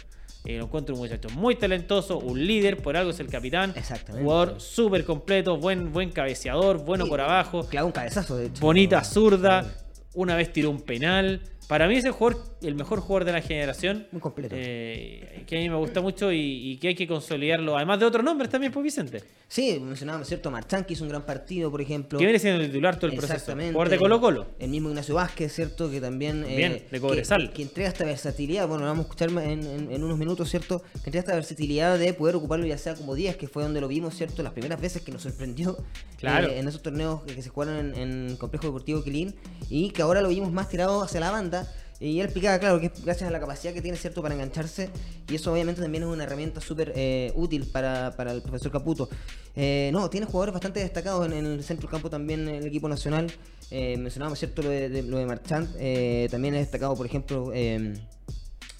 Eh, 0.45 0.57
lo 0.57 0.65
encuentro 0.65 0.95
un 0.95 1.01
muchacho 1.01 1.29
muy 1.31 1.55
talentoso, 1.55 2.17
un 2.17 2.45
líder, 2.45 2.77
por 2.77 2.95
algo 2.95 3.11
es 3.11 3.19
el 3.19 3.27
capitán. 3.27 3.73
Exactamente. 3.75 4.23
Jugador 4.23 4.61
súper 4.61 5.03
completo, 5.05 5.57
buen, 5.57 5.91
buen 5.91 6.11
cabeceador, 6.11 6.83
bueno 6.85 7.05
Sí, 7.05 7.09
por 7.09 7.21
abajo. 7.21 7.67
Clava 7.67 7.85
un 7.85 7.91
cabezazo, 7.91 8.37
de 8.37 8.47
hecho. 8.47 8.61
Bonita 8.61 9.03
zurda. 9.03 9.65
Una 10.13 10.35
vez 10.35 10.51
tiró 10.51 10.69
un 10.69 10.81
penal. 10.81 11.41
Para 11.69 11.87
mí 11.87 11.95
es 11.97 12.03
el, 12.03 12.11
jugador, 12.13 12.43
el 12.63 12.73
mejor 12.73 12.99
jugador 12.99 13.25
de 13.25 13.31
la 13.31 13.41
generación. 13.41 14.07
Muy 14.11 14.19
completo. 14.19 14.55
eh, 14.57 15.43
que 15.45 15.55
a 15.55 15.59
mí 15.59 15.69
me 15.69 15.75
gusta 15.75 16.01
mucho 16.01 16.31
y, 16.31 16.71
y 16.71 16.77
que 16.77 16.87
hay 16.89 16.95
que 16.95 17.07
consolidarlo. 17.07 17.77
Además 17.77 17.99
de 17.99 18.05
otros 18.07 18.23
nombres 18.23 18.49
también, 18.49 18.71
pues 18.73 18.83
Vicente. 18.83 19.23
Sí, 19.47 19.79
mencionábamos, 19.79 20.27
¿cierto? 20.27 20.49
Marchán, 20.49 20.83
que 20.83 20.93
hizo 20.93 21.03
un 21.03 21.09
gran 21.09 21.25
partido, 21.27 21.69
por 21.69 21.79
ejemplo. 21.79 22.17
Que 22.17 22.25
viene 22.25 22.39
siendo 22.39 22.59
el 22.61 22.67
titular 22.71 22.95
todo 22.97 23.07
el 23.11 23.13
proceso. 23.17 23.33
Exactamente. 23.35 23.73
Jugador 23.73 23.89
de 23.91 23.97
Colo 23.99 24.19
Colo. 24.19 24.47
El 24.59 24.69
mismo 24.71 24.89
Ignacio 24.89 25.13
Vázquez, 25.15 25.53
¿cierto? 25.53 25.91
Que 25.91 26.01
también. 26.01 26.43
eh, 26.47 26.55
Bien, 26.57 26.83
de 26.89 26.99
Cobresal. 26.99 27.49
Que, 27.49 27.53
que 27.57 27.61
entrega 27.61 27.89
esta 27.89 28.03
versatilidad. 28.03 28.67
Bueno, 28.67 28.81
lo 28.85 28.89
vamos 28.89 29.05
a 29.05 29.07
escuchar 29.09 29.29
en, 29.29 29.63
en- 29.63 29.91
en 29.91 30.03
unos 30.03 30.17
minutos, 30.17 30.49
¿cierto? 30.49 30.81
Que 30.81 31.09
entrega 31.09 31.19
esta 31.19 31.35
versatilidad 31.35 31.99
de 31.99 32.13
poder 32.15 32.35
ocuparlo 32.35 32.65
ya 32.65 32.79
sea 32.79 32.95
como 32.95 33.13
10, 33.13 33.37
que 33.37 33.47
fue 33.47 33.61
donde 33.61 33.79
lo 33.79 33.87
vimos, 33.87 34.15
¿cierto? 34.15 34.41
Las 34.41 34.53
primeras 34.53 34.81
veces 34.81 35.03
que 35.03 35.11
nos 35.11 35.21
sorprendió. 35.21 35.77
Claro. 36.17 36.47
eh, 36.47 36.59
en 36.59 36.67
esos 36.67 36.81
torneos 36.81 37.21
que, 37.23 37.35
que 37.35 37.41
se 37.43 37.49
jugaron 37.49 37.93
en, 37.95 37.95
en 38.29 38.37
Complejo 38.37 38.65
Deportivo 38.65 39.03
Quilín. 39.03 39.35
Y 39.69 39.91
que 39.91 40.01
ahora 40.01 40.21
lo 40.21 40.29
vimos 40.29 40.51
más 40.51 40.67
tirado 40.69 41.03
hacia 41.03 41.19
la 41.19 41.29
banda. 41.31 41.58
Y 42.01 42.19
él 42.19 42.25
explicaba, 42.25 42.57
claro, 42.59 42.79
que 42.79 42.85
es 42.85 43.03
gracias 43.03 43.27
a 43.27 43.31
la 43.31 43.41
capacidad 43.41 43.73
que 43.73 43.81
tiene, 43.81 43.97
¿cierto?, 43.97 44.21
para 44.21 44.33
engancharse. 44.33 44.89
Y 45.29 45.35
eso 45.35 45.51
obviamente 45.51 45.81
también 45.81 46.03
es 46.03 46.09
una 46.09 46.23
herramienta 46.23 46.61
súper 46.61 46.93
eh, 46.95 47.33
útil 47.35 47.65
para, 47.65 48.15
para 48.15 48.31
el 48.31 48.41
profesor 48.41 48.71
Caputo. 48.71 49.09
Eh, 49.55 49.89
no, 49.91 50.09
tiene 50.09 50.25
jugadores 50.25 50.53
bastante 50.53 50.79
destacados 50.79 51.25
en, 51.25 51.33
en 51.33 51.45
el 51.45 51.63
centro 51.63 51.87
del 51.87 51.91
campo 51.91 52.09
también 52.09 52.47
el 52.47 52.65
equipo 52.65 52.87
nacional. 52.87 53.29
Eh, 53.69 53.97
mencionábamos, 53.97 54.39
¿cierto?, 54.39 54.61
lo 54.61 54.69
de, 54.69 55.03
lo 55.03 55.17
de 55.17 55.25
Marchand. 55.25 55.75
Eh, 55.77 56.29
también 56.31 56.55
es 56.55 56.61
destacado, 56.61 56.95
por 56.95 57.05
ejemplo, 57.05 57.51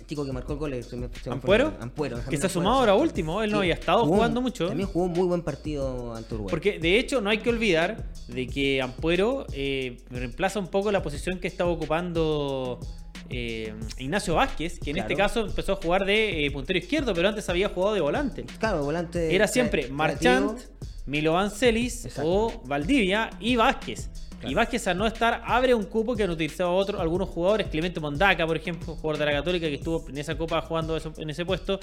chico 0.09 0.25
que 0.25 0.31
marcó 0.33 0.53
el 0.53 0.59
gol. 0.59 0.73
eh, 0.73 0.83
se 0.83 0.97
me- 0.97 1.07
se 1.07 1.11
me 1.13 1.19
fue 1.21 1.33
¿Ampuero? 1.33 1.73
Ampuero. 1.79 2.17
Que 2.29 2.37
se 2.37 2.47
ha 2.47 2.49
sumado 2.49 2.79
ahora 2.79 2.95
último. 2.95 3.41
Él 3.43 3.51
no 3.51 3.57
Sí, 3.57 3.61
había 3.61 3.73
estado 3.75 4.03
jugó- 4.03 4.15
jugando 4.15 4.41
mucho. 4.41 4.67
También 4.67 4.89
jugó 4.89 5.05
un 5.05 5.13
muy 5.13 5.27
buen 5.27 5.41
partido 5.43 6.13
ante 6.15 6.33
Uruguay. 6.35 6.49
Porque 6.49 6.79
de 6.79 6.99
hecho 6.99 7.21
no 7.21 7.29
hay 7.29 7.37
que 7.37 7.49
olvidar 7.49 8.05
de 8.27 8.47
que 8.47 8.81
Ampuero 8.81 9.45
eh, 9.53 9.97
reemplaza 10.09 10.59
un 10.59 10.67
poco 10.67 10.91
la 10.91 11.01
posición 11.01 11.39
que 11.39 11.47
estaba 11.47 11.69
ocupando 11.69 12.79
eh, 13.29 13.73
Ignacio 13.99 14.33
Vázquez, 14.35 14.79
que 14.79 14.89
en 14.89 14.95
Claro. 14.95 15.07
este 15.09 15.15
caso 15.21 15.39
empezó 15.45 15.73
a 15.73 15.75
jugar 15.75 16.03
de 16.05 16.45
eh, 16.47 16.51
puntero 16.51 16.79
izquierdo, 16.79 17.13
pero 17.13 17.29
antes 17.29 17.47
había 17.47 17.69
jugado 17.69 17.93
de 17.93 18.01
volante. 18.01 18.43
Claro, 18.59 18.83
volante. 18.83 19.33
Era 19.35 19.47
siempre. 19.47 19.87
Marchant, 19.89 20.59
Milo 21.05 21.33
Vancelis 21.33 22.07
o 22.23 22.61
Valdivia 22.65 23.29
y 23.39 23.55
Vázquez. 23.55 24.09
Claro. 24.39 24.51
Y 24.51 24.55
Vázquez 24.55 24.87
al 24.87 24.97
no 24.97 25.05
estar 25.05 25.41
abre 25.45 25.73
un 25.73 25.83
cupo 25.83 26.15
que 26.15 26.23
han 26.23 26.29
utilizado 26.29 26.73
otros, 26.73 26.99
algunos 27.01 27.29
jugadores, 27.29 27.67
Clemente 27.67 27.99
Mondaca, 27.99 28.47
por 28.47 28.57
ejemplo, 28.57 28.95
jugador 28.95 29.17
de 29.19 29.25
la 29.25 29.31
Católica 29.33 29.67
que 29.67 29.75
estuvo 29.75 30.07
en 30.09 30.17
esa 30.17 30.37
copa 30.37 30.61
jugando 30.61 30.95
eso- 30.97 31.13
en 31.17 31.29
ese 31.29 31.45
puesto. 31.45 31.79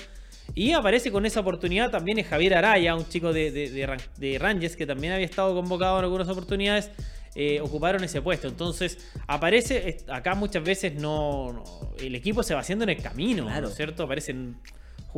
Y 0.54 0.72
aparece 0.72 1.10
con 1.12 1.26
esa 1.26 1.40
oportunidad 1.40 1.90
también 1.90 2.18
es 2.18 2.26
Javier 2.28 2.54
Araya, 2.54 2.94
un 2.94 3.08
chico 3.08 3.32
de, 3.32 3.50
de, 3.50 3.68
de, 3.70 3.86
Ran- 3.86 4.00
de 4.16 4.38
Rangers 4.38 4.76
que 4.76 4.86
también 4.86 5.12
había 5.12 5.26
estado 5.26 5.54
convocado 5.54 5.98
en 5.98 6.04
algunas 6.04 6.28
oportunidades. 6.28 6.90
eh, 7.38 7.61
ocuparon 7.61 8.02
ese 8.02 8.22
puesto. 8.22 8.48
Entonces, 8.48 8.96
aparece, 9.26 9.98
acá 10.09 10.35
muchas 10.35 10.64
veces 10.64 10.94
no, 10.94 11.52
no- 11.52 11.64
el 12.00 12.14
equipo 12.14 12.42
se 12.42 12.54
va 12.54 12.61
haciendo 12.61 12.85
en 12.85 12.88
el 12.88 13.02
camino, 13.02 13.44
¿no 13.44 13.68
es 13.68 13.74
cierto? 13.74 14.04
Aparecen 14.04 14.57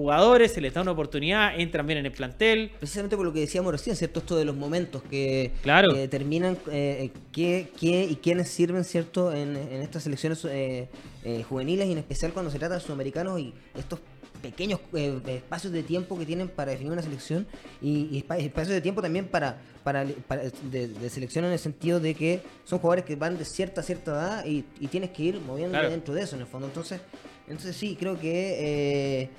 jugadores, 0.03 0.53
se 0.53 0.61
les 0.61 0.73
da 0.73 0.83
una 0.83 0.93
oportunidad, 0.93 1.59
entran 1.59 1.85
bien 1.85 1.99
en 1.99 2.07
el 2.07 2.13
plantel. 2.13 2.71
Precisamente 2.79 3.17
por 3.17 3.27
lo 3.27 3.33
que 3.33 3.41
decíamos 3.41 3.73
recién, 3.73 3.97
¿cierto? 3.97 4.21
Esto 4.21 4.37
de 4.37 4.45
los 4.45 4.55
momentos 4.55 5.03
que, 5.03 5.51
Claro. 5.61 5.93
que 5.93 5.99
determinan 5.99 6.57
eh, 6.71 7.11
qué, 7.33 7.71
qué 7.77 8.05
y 8.05 8.15
quiénes 8.15 8.49
sirven, 8.49 8.85
¿cierto? 8.85 9.33
En, 9.33 9.57
en 9.57 9.83
estas 9.83 10.05
selecciones 10.05 10.45
eh, 10.45 10.89
eh, 11.25 11.43
juveniles 11.49 11.89
y 11.89 11.93
en 11.93 11.99
especial 11.99 12.33
cuando 12.33 12.53
se 12.53 12.61
trata 12.61 12.75
de 12.77 12.81
sudamericanos 12.81 13.41
y 13.41 13.53
estos 13.77 13.99
pequeños 14.41 14.79
eh, 14.95 15.19
espacios 15.27 15.73
de 15.73 15.83
tiempo 15.83 16.17
que 16.17 16.25
tienen 16.25 16.47
para 16.47 16.71
definir 16.71 16.93
una 16.93 17.03
selección 17.03 17.45
y, 17.83 18.07
y 18.13 18.23
espa- 18.23 18.39
espacios 18.39 18.75
de 18.75 18.81
tiempo 18.81 19.03
también 19.03 19.27
para, 19.27 19.59
para, 19.83 20.07
para- 20.29 20.43
de, 20.71 20.87
de 20.87 21.11
selección 21.11 21.45
en 21.45 21.51
el 21.51 21.59
sentido 21.59 21.99
de 21.99 22.15
que 22.15 22.41
son 22.65 22.79
jugadores 22.79 23.05
que 23.05 23.17
van 23.17 23.37
de 23.37 23.45
cierta 23.45 23.81
a 23.81 23.85
cierta 23.85 24.13
edad 24.13 24.47
y, 24.47 24.65
y 24.79 24.87
tienes 24.87 25.11
que 25.11 25.25
ir 25.25 25.41
moviendo 25.41 25.73
Claro. 25.73 25.91
dentro 25.91 26.15
de 26.15 26.23
eso 26.23 26.37
en 26.37 26.43
el 26.43 26.47
fondo. 26.47 26.69
Entonces, 26.69 27.01
entonces 27.49 27.75
sí, 27.75 27.97
creo 27.99 28.17
que 28.21 29.23
eh, 29.23 29.31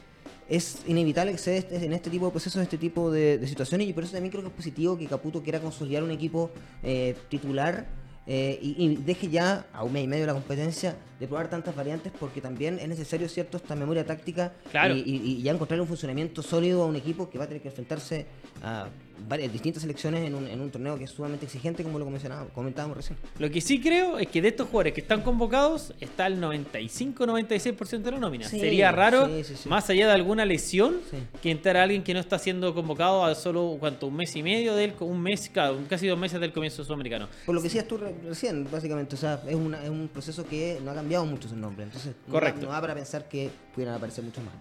es 0.49 0.79
inevitable 0.87 1.31
que 1.31 1.37
se 1.37 1.51
dé 1.51 1.57
este- 1.59 1.85
en 1.85 1.93
este 1.93 2.09
tipo 2.09 2.25
de 2.25 2.31
procesos, 2.31 2.61
este 2.61 2.77
tipo 2.77 3.11
de, 3.11 3.37
de 3.37 3.47
situaciones, 3.47 3.87
y 3.87 3.93
por 3.93 4.03
eso 4.03 4.13
también 4.13 4.31
creo 4.31 4.41
que 4.43 4.49
es 4.49 4.53
positivo 4.55 4.97
que 4.97 5.05
Caputo 5.05 5.43
quiera 5.43 5.59
consolidar 5.59 6.03
un 6.03 6.11
equipo 6.11 6.49
eh, 6.83 7.15
titular 7.29 7.87
eh, 8.27 8.59
y, 8.61 8.83
y 8.83 8.95
deje 8.97 9.29
ya 9.29 9.65
a 9.73 9.83
un 9.83 9.93
mes 9.93 10.03
y 10.03 10.07
medio 10.07 10.23
de 10.23 10.27
la 10.27 10.33
competencia 10.33 10.95
de 11.19 11.27
probar 11.27 11.49
tantas 11.49 11.75
variantes, 11.75 12.11
porque 12.19 12.39
también 12.41 12.79
es 12.79 12.87
necesario 12.87 13.27
cierto 13.27 13.57
esta 13.57 13.75
memoria 13.75 14.05
táctica 14.05 14.53
Claro. 14.71 14.95
y, 14.95 14.99
y- 14.99 15.21
y 15.39 15.41
ya 15.41 15.51
encontrar 15.51 15.79
un 15.81 15.87
funcionamiento 15.87 16.41
sólido 16.41 16.83
a 16.83 16.85
un 16.85 16.95
equipo 16.95 17.29
que 17.29 17.37
va 17.37 17.43
a 17.43 17.47
tener 17.47 17.61
que 17.61 17.67
enfrentarse 17.69 18.25
a 18.63 18.87
varias 19.27 19.51
distintas 19.51 19.81
selecciones 19.81 20.25
en 20.25 20.33
un, 20.33 20.47
en 20.47 20.61
un 20.61 20.71
torneo 20.71 20.97
que 20.97 21.03
es 21.03 21.09
sumamente 21.11 21.45
exigente, 21.45 21.83
como 21.83 21.99
lo 21.99 22.05
comentábamos 22.53 22.95
recién. 22.95 23.17
Lo 23.37 23.51
que 23.51 23.59
sí 23.59 23.81
creo 23.81 24.17
es 24.17 24.27
que 24.27 24.41
de 24.41 24.47
estos 24.47 24.67
jugadores 24.67 24.93
que 24.93 25.01
están 25.01 25.21
convocados 25.23 25.93
está 25.99 26.25
el 26.27 26.39
95-96% 26.39 28.01
de 28.01 28.11
la 28.11 28.19
nómina. 28.19 28.47
Sí, 28.47 28.59
Sería 28.59 28.91
raro, 28.91 29.27
sí, 29.27 29.43
sí, 29.43 29.55
sí. 29.63 29.69
más 29.69 29.89
allá 29.89 30.07
de 30.07 30.13
alguna 30.13 30.45
lesión, 30.45 30.97
que 31.41 31.51
entrara 31.51 31.83
alguien 31.83 32.03
que 32.03 32.13
no 32.13 32.19
está 32.21 32.39
siendo 32.39 32.73
convocado 32.73 33.25
a 33.25 33.35
solo 33.35 33.75
¿cuánto? 33.79 34.07
un 34.07 34.15
mes 34.15 34.35
y 34.35 34.43
medio 34.43 34.73
del 34.75 34.93
un 35.01 35.21
mes, 35.21 35.51
casi 35.89 36.07
dos 36.07 36.17
meses 36.17 36.39
del 36.39 36.53
comienzo 36.53 36.83
sudamericano. 36.83 37.27
Por 37.45 37.55
lo 37.55 37.61
que 37.61 37.67
decías 37.67 37.87
tú 37.87 37.97
re- 37.97 38.15
recién, 38.25 38.67
básicamente, 38.71 39.15
o 39.15 39.17
sea, 39.17 39.41
es, 39.47 39.55
una- 39.55 39.83
es 39.83 39.89
un 39.89 40.07
proceso 40.07 40.45
que 40.47 40.79
no 40.83 40.91
ha 40.91 40.95
cambiado 40.95 41.08
mucho 41.25 41.49
su 41.49 41.55
nombre, 41.55 41.83
entonces 41.85 42.15
Correcto. 42.29 42.65
no 42.65 42.71
da 42.71 42.81
para 42.81 42.95
pensar 42.95 43.27
que 43.27 43.49
pudieran 43.73 43.95
aparecer 43.95 44.23
muchos 44.23 44.43
más. 44.43 44.53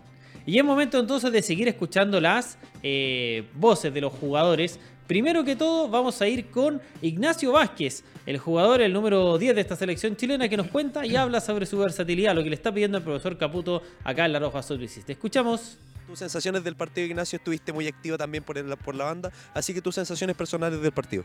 Y 0.46 0.58
es 0.58 0.64
momento 0.64 0.98
entonces 0.98 1.30
de 1.30 1.42
seguir 1.42 1.68
escuchando 1.68 2.20
las 2.20 2.56
eh, 2.82 3.46
voces 3.54 3.92
de 3.92 4.00
los 4.00 4.12
jugadores. 4.14 4.78
Primero 5.06 5.42
que 5.44 5.56
todo, 5.56 5.88
vamos 5.88 6.20
a 6.22 6.28
ir 6.28 6.50
con 6.50 6.80
Ignacio 7.02 7.52
Vázquez, 7.52 8.02
el 8.26 8.38
jugador, 8.38 8.80
el 8.82 8.92
número 8.92 9.36
10 9.38 9.54
de 9.54 9.60
esta 9.60 9.74
selección 9.76 10.16
chilena, 10.16 10.48
que 10.48 10.56
nos 10.56 10.68
cuenta 10.68 11.04
y 11.06 11.16
habla 11.16 11.40
sobre 11.40 11.64
su 11.66 11.78
versatilidad, 11.78 12.34
lo 12.34 12.42
que 12.42 12.50
le 12.50 12.54
está 12.56 12.72
pidiendo 12.72 12.98
el 12.98 13.04
profesor 13.04 13.36
Caputo 13.38 13.82
acá 14.04 14.26
en 14.26 14.32
La 14.34 14.38
Roja 14.38 14.62
Sub 14.62 14.78
Te 15.06 15.12
escuchamos. 15.12 15.78
Tus 16.06 16.18
sensaciones 16.20 16.64
del 16.64 16.74
partido, 16.74 17.06
Ignacio, 17.06 17.36
estuviste 17.36 17.70
muy 17.70 17.86
activo 17.86 18.16
también 18.16 18.42
por, 18.42 18.56
el- 18.56 18.74
por 18.78 18.94
la 18.94 19.04
banda, 19.04 19.30
así 19.52 19.74
que 19.74 19.82
tus 19.82 19.94
sensaciones 19.94 20.34
personales 20.36 20.80
del 20.80 20.92
partido. 20.92 21.24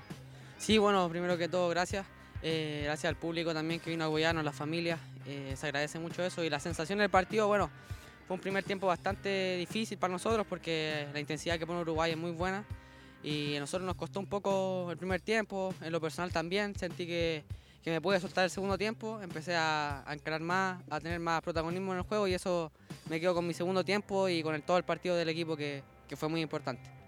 Sí, 0.58 0.78
bueno, 0.78 1.08
primero 1.10 1.38
que 1.38 1.48
todo, 1.48 1.70
gracias. 1.70 2.06
Eh, 2.46 2.82
gracias 2.84 3.10
al 3.10 3.16
público 3.16 3.54
también 3.54 3.80
que 3.80 3.90
vino 3.90 4.04
a 4.04 4.08
apoyarnos, 4.08 4.44
las 4.44 4.56
familias. 4.56 5.00
eh, 5.26 5.54
se 5.56 5.66
agradece 5.66 5.98
mucho 5.98 6.22
eso. 6.24 6.44
Y 6.44 6.50
la 6.50 6.60
sensación 6.60 7.00
del 7.00 7.10
partido, 7.10 7.48
bueno, 7.48 7.70
fue 8.28 8.36
un 8.36 8.42
primer 8.42 8.64
tiempo 8.66 8.86
bastante 8.86 9.56
difícil 9.58 9.98
para 9.98 10.12
nosotros 10.12 10.46
porque 10.48 11.08
la 11.14 11.20
intensidad 11.22 11.58
que 11.58 11.66
pone 11.66 11.80
Uruguay 11.80 12.12
es 12.12 12.18
muy 12.18 12.32
buena. 12.32 12.66
Y 13.24 13.56
a 13.56 13.62
nosotros 13.62 13.86
nos 13.86 13.96
costó 13.96 14.20
un 14.20 14.28
poco 14.28 14.92
el 14.92 14.98
primer 14.98 15.22
tiempo. 15.22 15.74
En 15.82 15.94
lo 15.94 16.02
personal 16.02 16.34
también 16.34 16.76
sentí 16.76 17.08
que, 17.08 17.46
que 17.82 17.92
me 17.92 18.02
pude 18.02 18.20
soltar 18.20 18.44
el 18.44 18.50
segundo 18.50 18.78
tiempo. 18.78 19.22
Empecé 19.22 19.56
a, 19.56 20.04
a 20.06 20.40
más, 20.40 20.84
a 20.90 21.00
tener 21.00 21.22
más 21.22 21.42
protagonismo 21.42 21.94
en 21.94 22.00
el 22.00 22.04
juego 22.04 22.28
y 22.28 22.34
eso 22.34 22.74
me 23.10 23.22
quedo 23.22 23.34
con 23.34 23.48
mi 23.48 23.54
segundo 23.54 23.86
tiempo 23.86 24.28
y 24.28 24.44
con 24.44 24.62
todo 24.64 24.78
el 24.78 24.84
partido 24.84 25.16
del 25.16 25.30
equipo 25.30 25.56
que, 25.56 25.82
que 26.10 26.18
fue 26.18 26.28
muy 26.28 26.42
importante. 26.42 27.03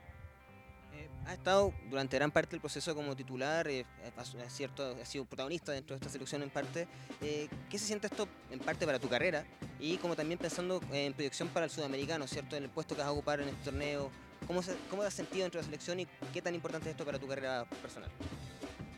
Eh, 1.26 1.30
ha 1.30 1.34
estado 1.34 1.74
durante 1.90 2.18
gran 2.18 2.32
parte 2.32 2.52
del 2.52 2.62
proceso 2.62 2.94
como 2.96 3.16
titular, 3.16 3.68
eh, 3.68 3.86
ha- 4.18 4.50
cierto, 4.50 4.96
ha 5.02 5.06
sido 5.06 5.26
protagonista 5.26 5.72
dentro 5.72 5.96
de 5.96 5.98
esta 6.00 6.10
selección 6.10 6.44
en 6.44 6.50
parte. 6.50 6.88
Eh, 7.22 7.48
¿Qué 7.70 7.78
se 7.80 7.86
siente 7.86 8.08
esto 8.08 8.28
en 8.52 8.60
parte 8.60 8.86
para 8.86 9.00
tu 9.00 9.10
carrera 9.10 9.46
y 9.80 9.98
como 9.98 10.16
también 10.16 10.40
pensando 10.40 10.82
en 10.92 11.14
proyección 11.14 11.50
para 11.50 11.66
el 11.66 11.72
sudamericano, 11.72 12.28
¿cierto? 12.28 12.56
En 12.56 12.64
el 12.64 12.70
puesto 12.70 12.96
que 12.96 13.02
vas 13.02 13.10
a 13.10 13.12
ocupar 13.12 13.40
en 13.42 13.50
este 13.50 13.66
torneo. 13.66 14.12
¿Cómo, 14.48 14.62
se- 14.62 14.76
cómo 14.90 15.02
te 15.02 15.08
has 15.08 15.14
sentido 15.14 15.44
dentro 15.44 15.60
de 15.60 15.64
la 15.64 15.66
selección 15.66 16.00
y 16.00 16.06
qué 16.34 16.42
tan 16.42 16.54
importante 16.54 16.90
es 16.90 16.92
esto 16.94 17.06
para 17.06 17.18
tu 17.18 17.28
carrera 17.28 17.66
personal? 17.82 18.10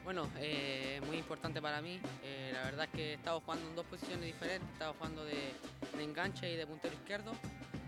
Bueno, 0.03 0.29
eh, 0.37 1.01
muy 1.05 1.17
importante 1.17 1.61
para 1.61 1.81
mí. 1.81 1.99
Eh, 2.23 2.51
la 2.53 2.63
verdad 2.63 2.85
es 2.85 2.91
que 2.91 3.11
he 3.11 3.13
estado 3.15 3.41
jugando 3.41 3.67
en 3.69 3.75
dos 3.75 3.85
posiciones 3.85 4.25
diferentes. 4.25 4.67
He 4.69 4.73
estado 4.73 4.93
jugando 4.93 5.23
de, 5.25 5.51
de 5.97 6.03
enganche 6.03 6.49
y 6.51 6.55
de 6.55 6.65
puntero 6.65 6.93
izquierdo. 6.93 7.31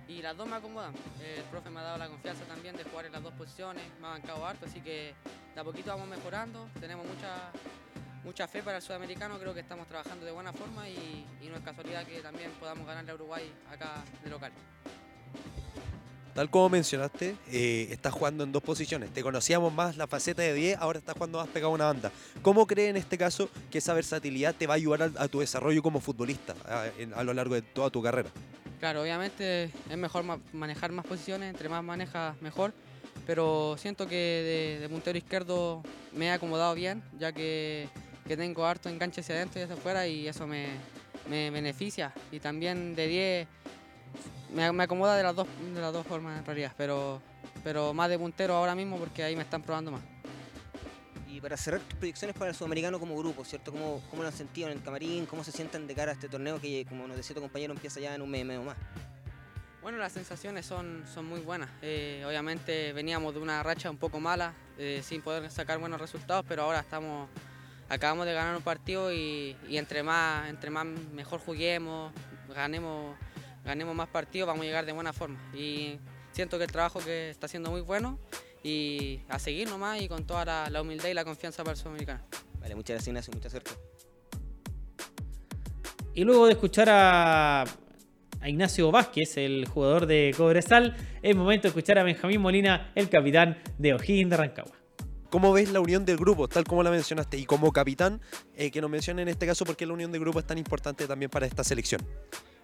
Y 0.10 0.24
las 0.24 0.36
dos 0.36 0.48
me 0.48 0.56
acomodan. 0.56 0.91
El 1.24 1.43
profe 1.43 1.69
me 1.69 1.80
ha 1.80 1.84
dado 1.84 2.00
la 2.00 2.08
confianza 2.08 2.43
también 2.45 2.76
de 2.76 2.84
jugar 2.84 3.06
en 3.06 3.12
las 3.12 3.22
dos 3.22 3.32
posiciones. 3.34 3.84
Me 4.02 4.08
ha 4.08 4.10
bancado 4.10 4.43
harto, 4.43 4.65
así 4.65 4.82
que 4.82 5.13
de 5.54 5.62
a 5.62 5.63
poquito 5.63 5.91
vamos 5.91 6.08
mejorando. 6.08 6.67
Tenemos 6.80 7.06
mucha, 7.06 7.52
mucha 8.24 8.48
fe 8.48 8.63
para 8.63 8.78
el 8.78 8.84
sudamericano. 8.84 9.38
Creo 9.38 9.54
que 9.54 9.60
estamos 9.60 9.88
trabajando 9.88 10.26
de 10.26 10.32
buena 10.32 10.52
forma 10.52 10.89
y, 10.89 11.28
no 11.48 11.56
es 11.56 11.62
casualidad 11.62 12.06
que 12.08 12.22
también 12.22 12.52
podamos 12.60 12.88
ganarle 12.88 13.12
a 13.12 13.15
Uruguay 13.15 13.54
acá 13.72 14.04
de 14.24 14.30
local. 14.32 14.52
Tal 16.34 16.50
como 16.50 16.69
mencionaste, 16.69 17.36
eh, 17.52 17.88
estás 17.91 18.13
jugando 18.13 18.43
en 18.43 18.52
dos 18.52 18.63
posiciones. 18.63 19.12
Te 19.13 19.22
conocíamos 19.22 19.72
más 19.72 19.95
la 19.95 20.08
faceta 20.08 20.41
de 20.41 20.54
10, 20.54 20.80
ahora 20.80 21.00
estás 21.00 21.13
jugando 21.13 21.38
más 21.38 21.50
pegado 21.50 21.72
a 21.72 21.76
una 21.76 21.86
banda. 21.86 22.12
¿Cómo 22.41 22.65
crees 22.65 22.89
en 22.89 22.98
este 22.98 23.17
caso 23.17 23.50
que 23.69 23.78
esa 23.78 23.93
versatilidad 23.93 24.56
te 24.56 24.65
va 24.65 24.74
a 24.74 24.78
ayudar 24.78 25.12
a, 25.17 25.28
tu 25.28 25.39
desarrollo 25.41 25.84
como 25.84 26.00
futbolista 26.00 26.56
a 27.15 27.24
lo 27.24 27.34
largo 27.34 27.56
de 27.56 27.62
toda 27.62 27.89
tu 27.89 28.02
carrera? 28.02 28.30
Claro, 28.80 29.02
obviamente 29.02 29.65
es 29.89 29.98
mejor 29.98 30.24
ma- 30.24 30.39
manejar 30.54 30.92
más 30.94 31.06
posiciones, 31.06 31.50
entre 31.50 31.68
más 31.68 31.84
manejas 31.84 32.42
mejor, 32.42 32.74
pero 33.28 33.76
siento 33.78 34.08
que 34.08 34.80
de, 34.80 34.89
puntero 34.89 35.18
izquierdo 35.18 35.84
me 36.13 36.28
he 36.28 36.32
acomodado 36.32 36.74
bien, 36.76 37.04
ya 37.20 37.34
que, 37.34 37.89
tengo 38.26 38.65
harto 38.65 38.89
enganche 38.89 39.22
hacia 39.22 39.36
adentro 39.36 39.60
y 39.60 39.63
hacia 39.63 39.76
afuera 39.76 40.08
y 40.08 40.28
eso 40.28 40.48
me, 40.48 40.68
beneficia. 41.28 42.13
Y 42.32 42.39
también 42.39 42.96
de 42.96 43.08
10 43.08 43.48
me, 44.54 44.72
me 44.72 44.84
acomoda 44.84 45.18
de 45.18 45.24
las 45.24 45.36
dos, 45.36 45.48
de 45.74 45.82
las 45.82 45.92
dos 45.92 46.06
formas 46.08 46.39
en 46.39 46.46
realidad, 46.46 46.72
pero, 46.78 47.22
pero 47.63 47.94
más 47.94 48.10
de 48.10 48.18
puntero 48.18 48.56
ahora 48.56 48.76
mismo 48.76 48.98
porque 48.98 49.24
ahí 49.24 49.36
me 49.36 49.42
están 49.42 49.62
probando 49.62 49.92
más. 49.92 50.02
Y 51.30 51.42
para 51.42 51.56
cerrar 51.58 51.82
tus 51.82 52.00
predicciones 52.00 52.36
para 52.36 52.50
el 52.50 52.56
sudamericano 52.56 53.00
como 53.00 53.15
grupo, 53.15 53.46
¿cierto? 53.46 53.72
¿Cómo, 53.72 54.02
¿Cómo 54.10 54.24
lo 54.24 54.30
han 54.30 54.34
sentido 54.34 54.68
en 54.68 54.78
el 54.78 54.84
camarín? 54.84 55.28
¿Cómo 55.28 55.44
se 55.44 55.52
sienten 55.52 55.86
de 55.86 55.94
cara 55.94 56.12
a 56.12 56.13
este 56.15 56.28
torneo 56.28 56.60
que, 56.60 56.86
como 56.89 57.08
nos 57.08 57.18
decía 57.18 57.36
tu 57.36 57.42
compañero, 57.42 57.72
empieza 57.72 58.00
ya 58.00 58.15
en 58.15 58.22
un 58.24 58.32
mes 58.32 58.42
y 58.42 58.46
medio 58.46 58.63
más? 58.63 58.76
Bueno, 59.84 60.00
las 60.00 60.12
sensaciones 60.12 60.65
son, 60.65 61.04
son 61.13 61.26
muy 61.26 61.39
buenas. 61.39 61.70
Eh, 61.84 62.24
obviamente 62.28 62.94
veníamos 62.94 63.36
de 63.36 63.39
una 63.39 63.62
racha 63.62 63.92
un 63.92 63.98
poco 63.98 64.20
mala, 64.20 64.54
eh, 64.80 65.02
sin 65.04 65.22
poder 65.22 65.52
sacar 65.52 65.78
buenos 65.78 66.02
resultados, 66.02 66.44
pero 66.48 66.63
ahora 66.63 66.80
estamos, 66.80 67.30
acabamos 67.89 68.26
de 68.26 68.34
ganar 68.34 68.56
un 68.58 68.63
partido 68.63 69.13
y, 69.13 69.56
y 69.70 69.78
entre 69.78 70.02
más, 70.02 70.50
entre 70.50 70.72
más 70.72 70.88
mejor 71.13 71.39
juguemos, 71.39 72.12
ganemos, 72.54 73.15
ganemos 73.63 73.96
más 73.96 74.10
partidos, 74.10 74.48
vamos 74.48 74.63
a 74.63 74.65
llegar 74.65 74.86
de 74.86 74.94
buena 74.94 75.13
forma. 75.13 75.39
Y 75.54 76.00
siento 76.32 76.58
que 76.58 76.63
el 76.63 76.72
trabajo 76.72 77.00
que 77.00 77.30
está 77.30 77.46
haciendo 77.46 77.70
muy 77.70 77.82
bueno 77.82 78.18
y 78.63 79.22
a 79.30 79.39
seguir 79.39 79.69
nomás 79.69 80.02
y 80.02 80.08
con 80.08 80.26
toda 80.26 80.45
la, 80.45 80.69
la 80.69 80.82
humildad 80.82 81.10
y 81.10 81.13
la 81.13 81.24
confianza 81.24 81.63
para 81.63 81.74
el 81.74 81.78
sudamericano. 81.78 82.22
Vale, 82.60 82.76
muchas 82.76 82.95
gracias 82.95 83.08
Ignacio, 83.08 83.34
mucha 83.34 83.50
suerte. 83.50 83.72
Y 86.13 86.24
luego 86.24 86.48
de 86.48 86.54
escuchar 86.54 86.89
a, 86.89 87.62
a 87.62 88.50
Ignacio 88.50 88.91
Vázquez, 88.91 89.38
el 89.38 89.67
jugador 89.67 90.06
de 90.06 90.34
Cobresal, 90.36 90.98
es 91.22 91.36
momento 91.36 91.63
de 91.63 91.67
escuchar 91.69 92.00
a 92.00 92.04
Benjamín 92.04 92.41
Molina, 92.41 92.91
el 92.95 93.10
capitán 93.10 93.58
de 93.78 93.93
O'Higgins 93.93 94.30
de 94.30 94.38
Rancagua. 94.38 94.76
¿Cómo 95.30 95.54
ves 95.54 95.72
la 95.72 95.80
unión 95.80 96.06
del 96.06 96.17
grupo, 96.17 96.48
tal 96.48 96.63
como 96.63 96.82
la 96.82 96.89
mencionaste? 96.89 97.38
Y 97.38 97.45
como 97.45 97.72
capitán, 97.72 98.19
eh, 98.56 98.72
que 98.72 98.82
nos 98.82 98.89
mencione 98.89 99.22
en 99.22 99.28
este 99.28 99.45
caso 99.45 99.63
por 99.63 99.78
qué 99.78 99.86
la 99.86 99.93
unión 99.93 100.12
del 100.12 100.22
grupo 100.22 100.39
es 100.39 100.48
tan 100.48 100.58
importante 100.58 101.06
también 101.06 101.30
para 101.30 101.45
esta 101.45 101.63
selección. 101.63 102.02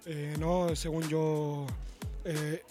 Eh, 0.08 0.36
no, 0.40 0.76
según 0.76 1.08
yo, 1.08 1.68
eh, 2.26 2.64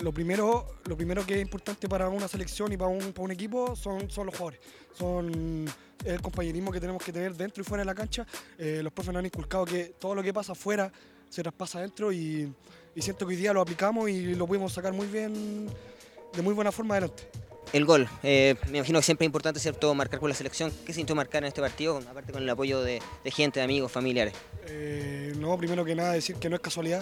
lo, 0.00 0.12
primero, 0.12 0.78
lo 0.84 0.96
primero 0.96 1.24
que 1.24 1.34
es 1.34 1.42
importante 1.42 1.88
para 1.88 2.08
una 2.08 2.28
selección 2.28 2.72
y 2.72 2.76
para 2.76 2.90
un, 2.90 3.12
para 3.12 3.24
un 3.24 3.30
equipo 3.30 3.74
son, 3.76 4.10
son 4.10 4.26
los 4.26 4.34
jugadores. 4.36 4.60
Son 4.96 5.66
el 6.04 6.22
compañerismo 6.22 6.72
que 6.72 6.80
tenemos 6.80 7.02
que 7.02 7.12
tener 7.12 7.34
dentro 7.34 7.62
y 7.62 7.64
fuera 7.64 7.82
de 7.82 7.86
la 7.86 7.94
cancha. 7.94 8.26
Eh, 8.58 8.80
los 8.82 8.92
profes 8.92 9.12
nos 9.12 9.20
han 9.20 9.26
inculcado 9.26 9.64
que 9.64 9.94
todo 9.98 10.14
lo 10.14 10.22
que 10.22 10.32
pasa 10.32 10.52
afuera 10.52 10.90
se 11.28 11.42
traspasa 11.42 11.78
adentro 11.78 12.12
y, 12.12 12.52
y 12.94 13.02
siento 13.02 13.26
que 13.26 13.34
hoy 13.34 13.40
día 13.40 13.52
lo 13.52 13.60
aplicamos 13.60 14.10
y 14.10 14.34
lo 14.34 14.46
pudimos 14.46 14.72
sacar 14.72 14.92
muy 14.92 15.06
bien, 15.06 15.68
de 16.34 16.42
muy 16.42 16.54
buena 16.54 16.72
forma 16.72 16.94
adelante. 16.94 17.28
El 17.72 17.84
gol, 17.84 18.08
eh, 18.24 18.56
me 18.68 18.78
imagino 18.78 18.98
que 18.98 19.04
siempre 19.04 19.24
es 19.24 19.28
importante, 19.28 19.60
¿cierto? 19.60 19.94
Marcar 19.94 20.18
con 20.18 20.28
la 20.28 20.34
selección. 20.34 20.72
¿Qué 20.84 20.92
sintió 20.92 21.14
marcar 21.14 21.44
en 21.44 21.48
este 21.48 21.60
partido? 21.60 21.98
Aparte 21.98 22.32
con 22.32 22.42
el 22.42 22.50
apoyo 22.50 22.82
de, 22.82 23.00
de 23.22 23.30
gente, 23.30 23.60
de 23.60 23.64
amigos, 23.64 23.92
familiares. 23.92 24.34
Eh, 24.66 25.34
no, 25.36 25.56
primero 25.56 25.84
que 25.84 25.94
nada 25.94 26.12
decir 26.12 26.34
que 26.36 26.48
no 26.48 26.56
es 26.56 26.62
casualidad. 26.62 27.00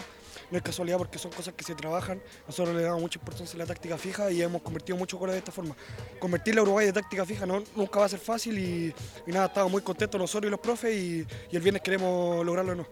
No 0.51 0.57
es 0.57 0.63
casualidad 0.63 0.99
porque 0.99 1.19
son 1.19 1.31
cosas 1.31 1.55
que 1.55 1.65
se 1.65 1.75
trabajan. 1.75 2.23
Nosotros 2.47 2.75
le 2.75 2.83
damos 2.83 3.01
mucha 3.01 3.19
importancia 3.19 3.57
a 3.57 3.59
la 3.59 3.67
táctica 3.67 3.99
fija 3.99 4.31
y 4.31 4.43
hemos 4.43 4.63
convertido 4.63 4.97
muchos 4.97 5.19
goles 5.19 5.35
de 5.35 5.39
esta 5.39 5.53
forma. 5.53 5.77
Convertir 6.19 6.55
la 6.55 6.63
Uruguay 6.63 6.87
de 6.87 6.93
táctica 6.93 7.25
fija 7.27 7.47
no, 7.47 7.63
nunca 7.77 8.01
va 8.01 8.07
a 8.07 8.09
ser 8.09 8.19
fácil 8.19 8.59
y, 8.59 8.95
y 9.27 9.33
nada, 9.33 9.47
estamos 9.47 9.71
muy 9.71 9.83
contentos 9.83 10.21
nosotros 10.21 10.49
y 10.49 10.51
los 10.51 10.61
profes 10.61 10.95
y, 10.95 11.27
y 11.51 11.57
el 11.57 11.63
viernes 11.63 11.83
queremos 11.83 12.45
lograrlo 12.45 12.73
o 12.73 12.77
no. 12.77 12.87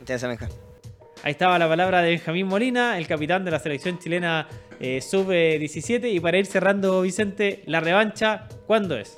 Muchas 0.00 0.22
gracias, 0.22 0.28
Benja. 0.28 0.48
Ahí 1.22 1.32
estaba 1.32 1.58
la 1.58 1.68
palabra 1.68 2.00
de 2.00 2.10
Benjamín 2.10 2.46
Molina, 2.46 2.96
el 2.96 3.06
capitán 3.06 3.44
de 3.44 3.50
la 3.50 3.58
selección 3.58 3.98
chilena 3.98 4.48
eh, 4.78 5.02
sub-17. 5.02 6.10
Y 6.10 6.18
para 6.18 6.38
ir 6.38 6.46
cerrando, 6.46 7.02
Vicente, 7.02 7.62
la 7.66 7.80
revancha, 7.80 8.48
¿cuándo 8.66 8.96
es? 8.96 9.16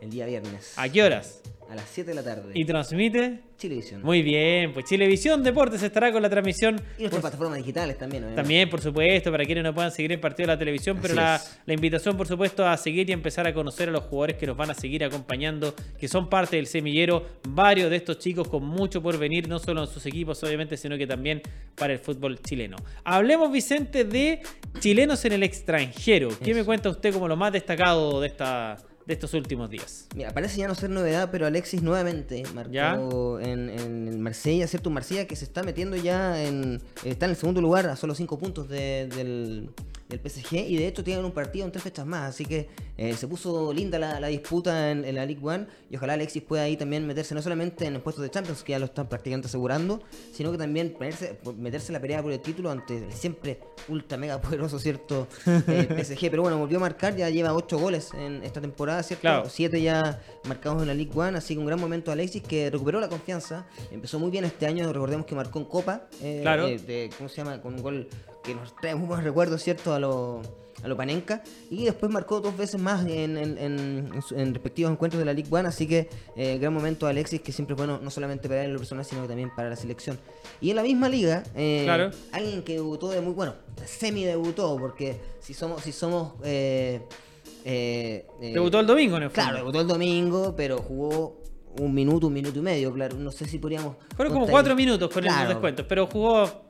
El 0.00 0.10
día 0.10 0.26
viernes. 0.26 0.74
¿A 0.76 0.88
qué 0.88 1.04
horas? 1.04 1.40
A 1.74 1.78
las 1.78 1.90
7 1.90 2.08
de 2.08 2.14
la 2.14 2.22
tarde. 2.22 2.52
¿Y 2.54 2.64
transmite? 2.64 3.40
Chilevisión. 3.58 4.00
Muy 4.02 4.22
bien, 4.22 4.72
pues 4.72 4.84
Chilevisión 4.84 5.42
Deportes 5.42 5.82
estará 5.82 6.12
con 6.12 6.22
la 6.22 6.30
transmisión. 6.30 6.80
Y 6.96 7.00
nuestras 7.00 7.20
plataformas 7.20 7.58
digitales 7.58 7.98
también, 7.98 8.22
obviamente. 8.22 8.40
También, 8.40 8.70
por 8.70 8.80
supuesto, 8.80 9.32
para 9.32 9.44
quienes 9.44 9.64
no 9.64 9.74
puedan 9.74 9.90
seguir 9.90 10.12
el 10.12 10.20
partido 10.20 10.46
de 10.46 10.54
la 10.54 10.58
televisión, 10.58 11.00
pero 11.02 11.14
la, 11.14 11.42
la 11.66 11.74
invitación, 11.74 12.16
por 12.16 12.28
supuesto, 12.28 12.64
a 12.64 12.76
seguir 12.76 13.10
y 13.10 13.12
empezar 13.12 13.48
a 13.48 13.52
conocer 13.52 13.88
a 13.88 13.92
los 13.92 14.04
jugadores 14.04 14.36
que 14.36 14.46
nos 14.46 14.56
van 14.56 14.70
a 14.70 14.74
seguir 14.74 15.02
acompañando, 15.02 15.74
que 15.98 16.06
son 16.06 16.28
parte 16.28 16.54
del 16.54 16.68
semillero. 16.68 17.26
Varios 17.48 17.90
de 17.90 17.96
estos 17.96 18.20
chicos 18.20 18.46
con 18.46 18.64
mucho 18.64 19.02
por 19.02 19.18
venir, 19.18 19.48
no 19.48 19.58
solo 19.58 19.82
en 19.82 19.88
sus 19.88 20.06
equipos, 20.06 20.40
obviamente, 20.44 20.76
sino 20.76 20.96
que 20.96 21.08
también 21.08 21.42
para 21.74 21.92
el 21.92 21.98
fútbol 21.98 22.38
chileno. 22.40 22.76
Hablemos, 23.02 23.50
Vicente, 23.50 24.04
de 24.04 24.42
chilenos 24.78 25.24
en 25.24 25.32
el 25.32 25.42
extranjero. 25.42 26.28
¿Qué 26.40 26.52
Eso. 26.52 26.60
me 26.60 26.64
cuenta 26.64 26.88
usted 26.88 27.12
como 27.12 27.26
lo 27.26 27.34
más 27.34 27.52
destacado 27.52 28.20
de, 28.20 28.28
esta, 28.28 28.78
de 29.06 29.12
estos 29.14 29.34
últimos 29.34 29.68
días? 29.70 30.06
Mira, 30.14 30.30
parece 30.32 30.58
ya 30.58 30.68
no 30.68 30.74
ser 30.74 30.90
novedad, 30.90 31.28
pero 31.30 31.46
Alexis 31.46 31.82
nuevamente 31.82 32.42
marcó 32.54 33.38
en, 33.40 33.68
en 33.70 34.08
el 34.08 34.18
Marsella, 34.18 34.66
¿cierto? 34.66 34.88
Un 34.90 34.94
Marsella 34.94 35.26
que 35.26 35.36
se 35.36 35.44
está 35.44 35.62
metiendo 35.62 35.96
ya 35.96 36.42
en. 36.42 36.80
Está 37.04 37.26
en 37.26 37.30
el 37.30 37.36
segundo 37.36 37.60
lugar 37.60 37.86
a 37.86 37.96
solo 37.96 38.14
5 38.14 38.38
puntos 38.38 38.68
de- 38.68 39.08
del, 39.14 39.70
del 40.08 40.20
PSG 40.20 40.54
y 40.68 40.76
de 40.76 40.86
hecho 40.86 41.02
tienen 41.02 41.24
un 41.24 41.32
partido 41.32 41.64
en 41.64 41.72
tres 41.72 41.82
fechas 41.82 42.04
más, 42.06 42.28
así 42.30 42.44
que 42.44 42.68
eh, 42.98 43.14
se 43.14 43.26
puso 43.26 43.72
linda 43.72 43.98
la, 43.98 44.20
la 44.20 44.26
disputa 44.28 44.90
en, 44.90 45.04
en 45.04 45.14
la 45.14 45.24
League 45.24 45.40
One 45.42 45.66
y 45.90 45.96
ojalá 45.96 46.12
Alexis 46.12 46.42
pueda 46.42 46.64
ahí 46.64 46.76
también 46.76 47.06
meterse 47.06 47.34
no 47.34 47.40
solamente 47.40 47.86
en 47.86 47.94
el 47.94 48.00
puesto 48.02 48.20
de 48.20 48.30
Champions, 48.30 48.62
que 48.62 48.72
ya 48.72 48.78
lo 48.78 48.84
están 48.84 49.08
prácticamente 49.08 49.48
asegurando, 49.48 50.02
sino 50.32 50.52
que 50.52 50.58
también 50.58 50.90
ponerse, 50.92 51.38
meterse 51.56 51.88
en 51.88 51.94
la 51.94 52.00
pelea 52.00 52.22
por 52.22 52.30
el 52.32 52.40
título 52.40 52.70
ante 52.70 52.98
el 52.98 53.12
siempre 53.12 53.60
ultra 53.88 54.18
mega 54.18 54.40
poderoso, 54.40 54.78
¿cierto? 54.78 55.26
Eh, 55.46 55.88
PSG, 56.04 56.30
pero 56.30 56.42
bueno, 56.42 56.58
volvió 56.58 56.76
a 56.76 56.80
marcar, 56.80 57.16
ya 57.16 57.30
lleva 57.30 57.54
8 57.54 57.78
goles 57.78 58.10
en 58.14 58.42
esta 58.44 58.60
temporada, 58.60 59.02
¿cierto? 59.02 59.22
Claro. 59.22 59.48
Siete 59.48 59.80
ya 59.80 60.20
marcados 60.46 60.82
en 60.82 60.88
la 60.88 60.94
League 60.94 61.12
One, 61.14 61.38
así 61.38 61.54
que 61.54 61.60
un 61.60 61.66
gran 61.66 61.80
momento 61.80 62.12
Alexis 62.12 62.42
que 62.42 62.68
recuperó 62.70 63.00
la 63.00 63.08
confianza, 63.08 63.66
empezó 63.90 64.18
muy 64.18 64.30
bien 64.30 64.44
este 64.44 64.66
año, 64.66 64.92
recordemos 64.92 65.24
que 65.26 65.34
marcó 65.34 65.58
en 65.58 65.64
Copa, 65.64 66.08
eh, 66.22 66.40
Claro. 66.42 66.66
eh, 66.68 66.78
de- 66.78 67.10
¿cómo 67.16 67.28
se 67.30 67.36
llama? 67.36 67.60
Con 67.62 67.74
un 67.74 67.82
gol 67.82 68.08
que 68.44 68.54
nos 68.54 68.74
trae 68.76 68.94
muy 68.94 69.06
buenos 69.08 69.24
recuerdos, 69.24 69.62
¿cierto? 69.62 69.94
A 69.94 69.98
lo, 69.98 70.42
a 70.82 70.88
lo 70.88 70.96
Panenka, 70.96 71.42
y 71.70 71.84
después 71.84 72.12
marcó 72.12 72.40
dos 72.40 72.56
veces 72.56 72.78
más 72.80 73.06
en, 73.06 73.38
en- 73.38 73.56
en- 73.58 74.10
en 74.14 74.22
su- 74.22 74.34
en 74.34 74.52
respectivos 74.52 74.92
encuentros 74.92 75.18
de 75.18 75.24
la 75.24 75.32
League 75.32 75.48
One, 75.50 75.66
así 75.68 75.86
que 75.86 76.08
eh, 76.36 76.58
gran 76.58 76.74
momento 76.74 77.06
Alexis, 77.06 77.40
que 77.40 77.52
siempre 77.52 77.72
es 77.74 77.78
bueno, 77.78 77.98
no 78.02 78.10
solamente 78.10 78.48
para 78.48 78.60
él 78.60 78.66
en 78.68 78.72
lo 78.74 78.78
personal, 78.80 79.04
sino 79.04 79.26
también 79.26 79.50
para 79.56 79.70
la 79.70 79.76
selección. 79.76 80.18
Y 80.60 80.70
en 80.70 80.76
la 80.76 80.82
misma 80.82 81.08
liga, 81.08 81.42
eh, 81.54 81.82
Claro. 81.84 82.10
alguien 82.32 82.62
que 82.62 82.74
debutó 82.74 83.08
de 83.08 83.20
muy, 83.22 83.32
bueno, 83.32 83.54
semi 83.86 84.24
debutó, 84.24 84.76
porque 84.76 85.16
si 85.40 85.54
somos, 85.54 85.82
si 85.82 85.92
somos... 85.92 86.34
eh, 86.44 87.00
eh, 87.64 88.26
Debutó 88.52 88.80
el 88.80 88.86
domingo, 88.86 89.16
en 89.16 89.22
el 89.24 89.30
Claro, 89.30 89.56
debutó 89.56 89.80
el 89.80 89.86
domingo, 89.86 90.54
pero 90.56 90.78
jugó 90.78 91.40
un 91.80 91.94
minuto, 91.94 92.26
un 92.26 92.34
minuto 92.34 92.58
y 92.58 92.62
medio, 92.62 92.92
claro. 92.92 93.16
No 93.16 93.32
sé 93.32 93.46
si 93.48 93.58
podríamos. 93.58 93.96
Fueron 94.16 94.34
como 94.34 94.46
cuatro 94.46 94.74
minutos 94.76 95.10
con 95.10 95.22
Claro. 95.22 95.42
el 95.42 95.48
descuento, 95.48 95.88
pero 95.88 96.06
jugó. 96.06 96.63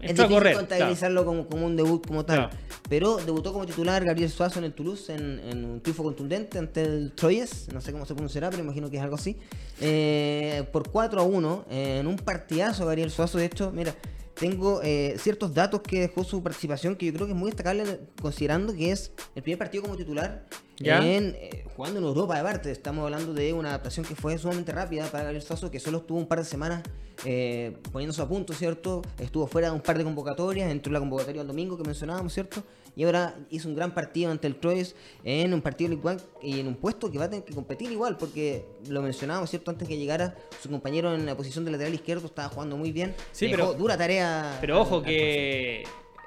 Es 0.00 0.14
difícil 0.14 0.28
correr. 0.28 0.52
claro. 0.52 0.68
contabilizarlo 0.68 1.24
como, 1.24 1.46
como 1.48 1.66
un 1.66 1.76
debut 1.76 2.06
como 2.06 2.24
tal. 2.24 2.48
Claro. 2.48 2.56
Pero 2.88 3.16
debutó 3.16 3.52
como 3.52 3.66
titular 3.66 4.04
Gabriel 4.04 4.30
Suazo 4.30 4.58
en 4.60 4.64
el 4.66 4.72
Toulouse 4.72 5.12
en, 5.12 5.40
en 5.40 5.64
un 5.64 5.80
triunfo 5.80 6.04
contundente 6.04 6.58
ante 6.58 6.82
el 6.82 7.12
Troyes. 7.12 7.68
No 7.72 7.80
sé 7.80 7.92
cómo 7.92 8.06
se 8.06 8.14
pronunciará, 8.14 8.48
pero 8.50 8.62
imagino 8.62 8.90
que 8.90 8.96
es 8.96 9.02
algo 9.02 9.16
así. 9.16 9.36
Eh, 9.80 10.64
por 10.72 10.88
4 10.88 11.20
a 11.20 11.24
1 11.24 11.64
eh, 11.70 11.98
en 12.00 12.06
un 12.06 12.16
partidazo 12.16 12.86
Gabriel 12.86 13.10
Suazo. 13.10 13.38
De 13.38 13.46
hecho, 13.46 13.72
mira, 13.72 13.94
tengo 14.38 14.80
eh, 14.82 15.16
ciertos 15.18 15.52
datos 15.54 15.80
que 15.82 16.00
dejó 16.00 16.24
su 16.24 16.42
participación 16.42 16.96
que 16.96 17.06
yo 17.06 17.12
creo 17.12 17.26
que 17.26 17.32
es 17.32 17.38
muy 17.38 17.50
destacable 17.50 18.00
considerando 18.20 18.74
que 18.74 18.92
es 18.92 19.12
el 19.34 19.42
primer 19.42 19.58
partido 19.58 19.82
como 19.82 19.96
titular 19.96 20.46
Ya. 20.78 21.04
en, 21.04 21.34
eh, 21.38 21.64
jugando 21.76 21.98
en 21.98 22.04
Europa 22.06 22.36
de 22.36 22.42
parte. 22.42 22.70
Estamos 22.70 23.04
hablando 23.04 23.34
de 23.34 23.52
una 23.52 23.70
adaptación 23.70 24.06
que 24.06 24.14
fue 24.14 24.38
sumamente 24.38 24.70
rápida 24.72 25.06
para 25.10 25.24
Gabriel 25.24 25.42
Suazo, 25.42 25.70
que 25.70 25.80
solo 25.80 25.98
estuvo 25.98 26.18
un 26.18 26.26
par 26.28 26.38
de 26.38 26.44
semanas 26.44 26.82
eh, 27.24 27.76
poniéndose 27.90 28.22
a 28.22 28.28
punto, 28.28 28.52
¿cierto? 28.52 29.02
Estuvo 29.18 29.46
fuera 29.48 29.68
de 29.70 29.74
un 29.74 29.80
par 29.80 29.98
de 29.98 30.04
convocatorias, 30.04 30.70
entró 30.70 30.90
en 30.90 30.94
la 30.94 31.00
convocatoria 31.00 31.42
el 31.42 31.48
domingo 31.48 31.76
que 31.76 31.82
mencionábamos, 31.82 32.32
¿cierto? 32.32 32.62
Y 32.98 33.04
ahora 33.04 33.36
hizo 33.48 33.68
un 33.68 33.76
gran 33.76 33.94
partido 33.94 34.32
ante 34.32 34.48
el 34.48 34.56
Troyes 34.56 34.96
en 35.22 35.54
un 35.54 35.62
partido 35.62 35.96
One 36.02 36.18
y 36.42 36.58
en 36.58 36.66
un 36.66 36.74
puesto 36.74 37.12
que 37.12 37.16
va 37.16 37.26
a 37.26 37.30
tener 37.30 37.44
que 37.44 37.54
competir 37.54 37.92
igual, 37.92 38.16
porque 38.18 38.64
lo 38.88 39.00
mencionábamos, 39.02 39.48
¿cierto? 39.50 39.70
Antes 39.70 39.86
que 39.86 39.96
llegara 39.96 40.34
su 40.60 40.68
compañero 40.68 41.14
en 41.14 41.24
la 41.24 41.36
posición 41.36 41.64
de 41.64 41.70
lateral 41.70 41.94
izquierdo, 41.94 42.26
estaba 42.26 42.48
jugando 42.48 42.76
muy 42.76 42.90
bien. 42.90 43.14
Sí, 43.30 43.46
pero- 43.52 43.72
dura 43.74 43.96
tarea. 43.96 44.58
Pero 44.60 44.80
ojo 44.80 44.96
al- 44.96 45.00
al 45.02 45.06
que. 45.06 45.84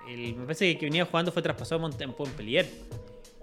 el- 0.09 0.33
me 0.35 0.43
parece 0.45 0.63
que 0.65 0.71
el 0.71 0.77
que 0.79 0.85
venía 0.85 1.03
jugando 1.05 1.33
fue 1.33 1.41
traspasado 1.41 1.85
en 1.99 2.13
Montpellier. 2.17 2.69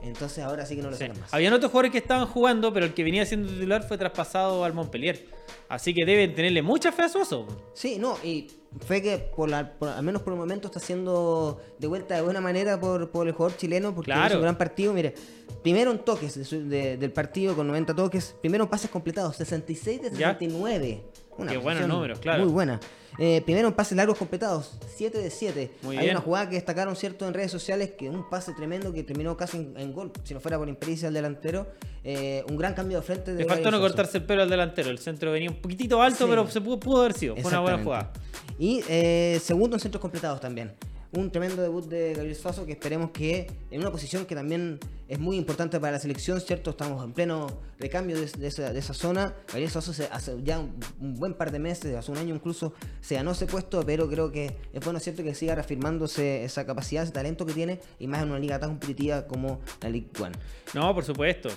Entonces 0.03 0.43
ahora 0.45 0.65
sí 0.65 0.77
que 0.77 0.83
no 0.83 0.91
lo 0.91 0.97
Sí. 0.97 1.05
sacan 1.05 1.21
más. 1.21 1.35
Habían 1.35 1.53
otros 1.53 1.71
jugadores 1.71 1.93
que 1.93 1.99
estaban 1.99 2.27
jugando, 2.29 2.73
pero 2.73 2.87
el 2.87 2.95
que 2.95 3.05
venía 3.05 3.27
siendo 3.27 3.49
titular 3.53 3.87
fue 3.87 3.99
traspasado 3.99 4.65
al 4.65 4.73
Montpellier. 4.73 5.27
Así 5.69 5.93
que 5.93 6.07
deben 6.07 6.35
tenerle 6.35 6.63
mucha 6.63 6.93
fe 6.93 7.03
a 7.03 7.09
Suazo. 7.11 7.47
Sí, 7.75 7.99
no, 7.99 8.17
y 8.25 8.47
fe 8.87 9.03
que 9.03 9.19
por, 9.19 9.49
la- 9.49 9.73
por- 9.79 9.89
al 9.89 10.03
menos 10.03 10.23
por 10.23 10.33
el 10.35 10.39
momento 10.39 10.69
está 10.69 10.81
siendo 10.81 11.61
de 11.79 11.87
vuelta 11.87 12.15
de 12.15 12.23
buena 12.23 12.41
manera 12.41 12.79
por, 12.79 13.11
por 13.11 13.27
el 13.27 13.33
jugador 13.33 13.57
chileno 13.57 13.95
porque 13.95 14.11
Claro. 14.13 14.27
hizo 14.27 14.37
un 14.37 14.43
gran 14.43 14.59
partido. 14.59 14.93
Mire, 14.93 15.15
primero 15.63 15.91
en 15.91 15.99
toques 15.99 16.35
de 16.37 16.45
su- 16.45 16.69
de- 16.69 16.97
del 16.97 17.13
partido 17.13 17.55
con 17.57 17.67
90 17.67 17.95
toques, 17.95 18.35
primero 18.41 18.65
en 18.65 18.71
pases 18.71 18.91
completados, 18.91 19.37
66 19.37 20.03
de 20.03 20.11
Ya. 20.11 20.33
69. 20.39 21.05
Una 21.37 21.53
Qué 21.53 21.59
buenos 21.59 21.87
números, 21.87 22.19
claro. 22.19 22.43
Muy 22.45 22.53
buena. 22.53 22.81
Eh, 23.21 23.43
primero 23.45 23.69
en 23.69 23.75
pases 23.75 23.97
largos 23.97 24.17
completados, 24.19 24.77
7 24.95 25.19
de 25.19 25.31
7. 25.31 25.71
Muy 25.83 25.97
Hay 25.97 26.05
bien. 26.05 26.17
una 26.17 26.25
jugada 26.25 26.49
que 26.49 26.57
destacaron 26.57 26.95
cierto 26.97 27.27
en 27.27 27.35
redes 27.35 27.51
sociales 27.51 27.93
que 27.99 28.09
un 28.11 28.29
pase 28.29 28.53
tremendo 28.55 28.93
que 28.93 29.03
terminó 29.05 29.37
casi 29.37 29.57
en, 29.57 29.75
en 29.77 29.93
gol, 29.93 30.13
si 30.25 30.35
no 30.35 30.41
fuera 30.41 30.59
por 30.59 30.69
impericia 30.69 31.09
del 31.09 31.15
delantero. 31.15 31.67
Eh, 32.05 32.45
un 32.49 32.57
gran 32.57 32.75
cambio 32.75 32.99
de 32.99 33.03
frente 33.03 33.33
de 33.35 33.43
Le 33.43 33.49
faltó 33.49 33.71
no 33.71 33.81
cortarse 33.81 34.19
el 34.19 34.25
pelo 34.25 34.43
al 34.43 34.51
delantero. 34.51 34.91
El 34.91 34.99
centro 34.99 35.31
venía 35.33 35.51
un 35.51 35.57
poquitito 35.61 36.01
alto, 36.03 36.25
Sí. 36.25 36.31
pero 36.31 36.49
se 36.49 36.61
pudo, 36.61 36.79
pudo 36.81 37.01
haber 37.01 37.13
sido. 37.15 37.35
Fue 37.37 37.51
una 37.51 37.61
buena 37.61 37.83
jugada. 37.83 38.13
Y 38.59 38.83
eh, 38.89 39.41
segundo 39.43 39.77
en 39.77 39.81
centros 39.81 40.01
completados 40.01 40.41
también. 40.41 40.75
Un 41.11 41.31
tremendo 41.31 41.63
debut 41.63 41.87
de 41.87 42.13
Gabriel 42.13 42.37
Suazo 42.37 42.67
que 42.67 42.73
esperemos 42.73 43.13
que 43.13 43.47
en 43.71 43.81
una 43.81 43.91
posición 43.91 44.27
que 44.27 44.35
también 44.35 44.79
es 45.09 45.19
muy 45.19 45.39
importante 45.39 45.81
para 45.81 45.93
la 45.93 45.99
selección, 45.99 46.39
¿cierto? 46.39 46.69
Estamos 46.71 47.03
en 47.03 47.13
pleno 47.15 47.47
recambio 47.79 48.19
de, 48.21 48.47
esa 48.47 48.93
zona. 48.93 49.35
Gabriel 49.47 49.71
Suazo 49.71 49.95
se- 49.95 50.05
hace 50.13 50.37
ya 50.45 50.59
un, 50.59 50.75
un 51.01 51.15
buen 51.15 51.33
par 51.33 51.51
de 51.51 51.59
meses, 51.61 51.97
hace 51.97 52.11
un 52.13 52.19
año 52.19 52.35
incluso, 52.35 52.75
se 53.01 53.15
ganó 53.15 53.31
ese 53.31 53.47
puesto, 53.47 53.83
pero 53.87 54.07
creo 54.07 54.31
que 54.31 54.55
es 54.71 54.85
bueno, 54.85 55.01
¿cierto? 55.01 55.23
Que 55.23 55.35
siga 55.35 55.55
reafirmándose 55.55 56.45
esa 56.45 56.67
capacidad, 56.67 57.05
ese 57.05 57.13
talento 57.13 57.47
que 57.47 57.55
tiene 57.55 57.81
y 57.99 58.07
más 58.07 58.23
en 58.23 58.29
una 58.29 58.39
liga 58.39 58.59
tan 58.59 58.69
competitiva 58.71 59.27
como 59.27 59.61
la 59.81 59.89
League 59.89 60.11
One. 60.21 60.35
No, 60.75 60.95
por 60.95 61.05
supuesto. 61.05 61.49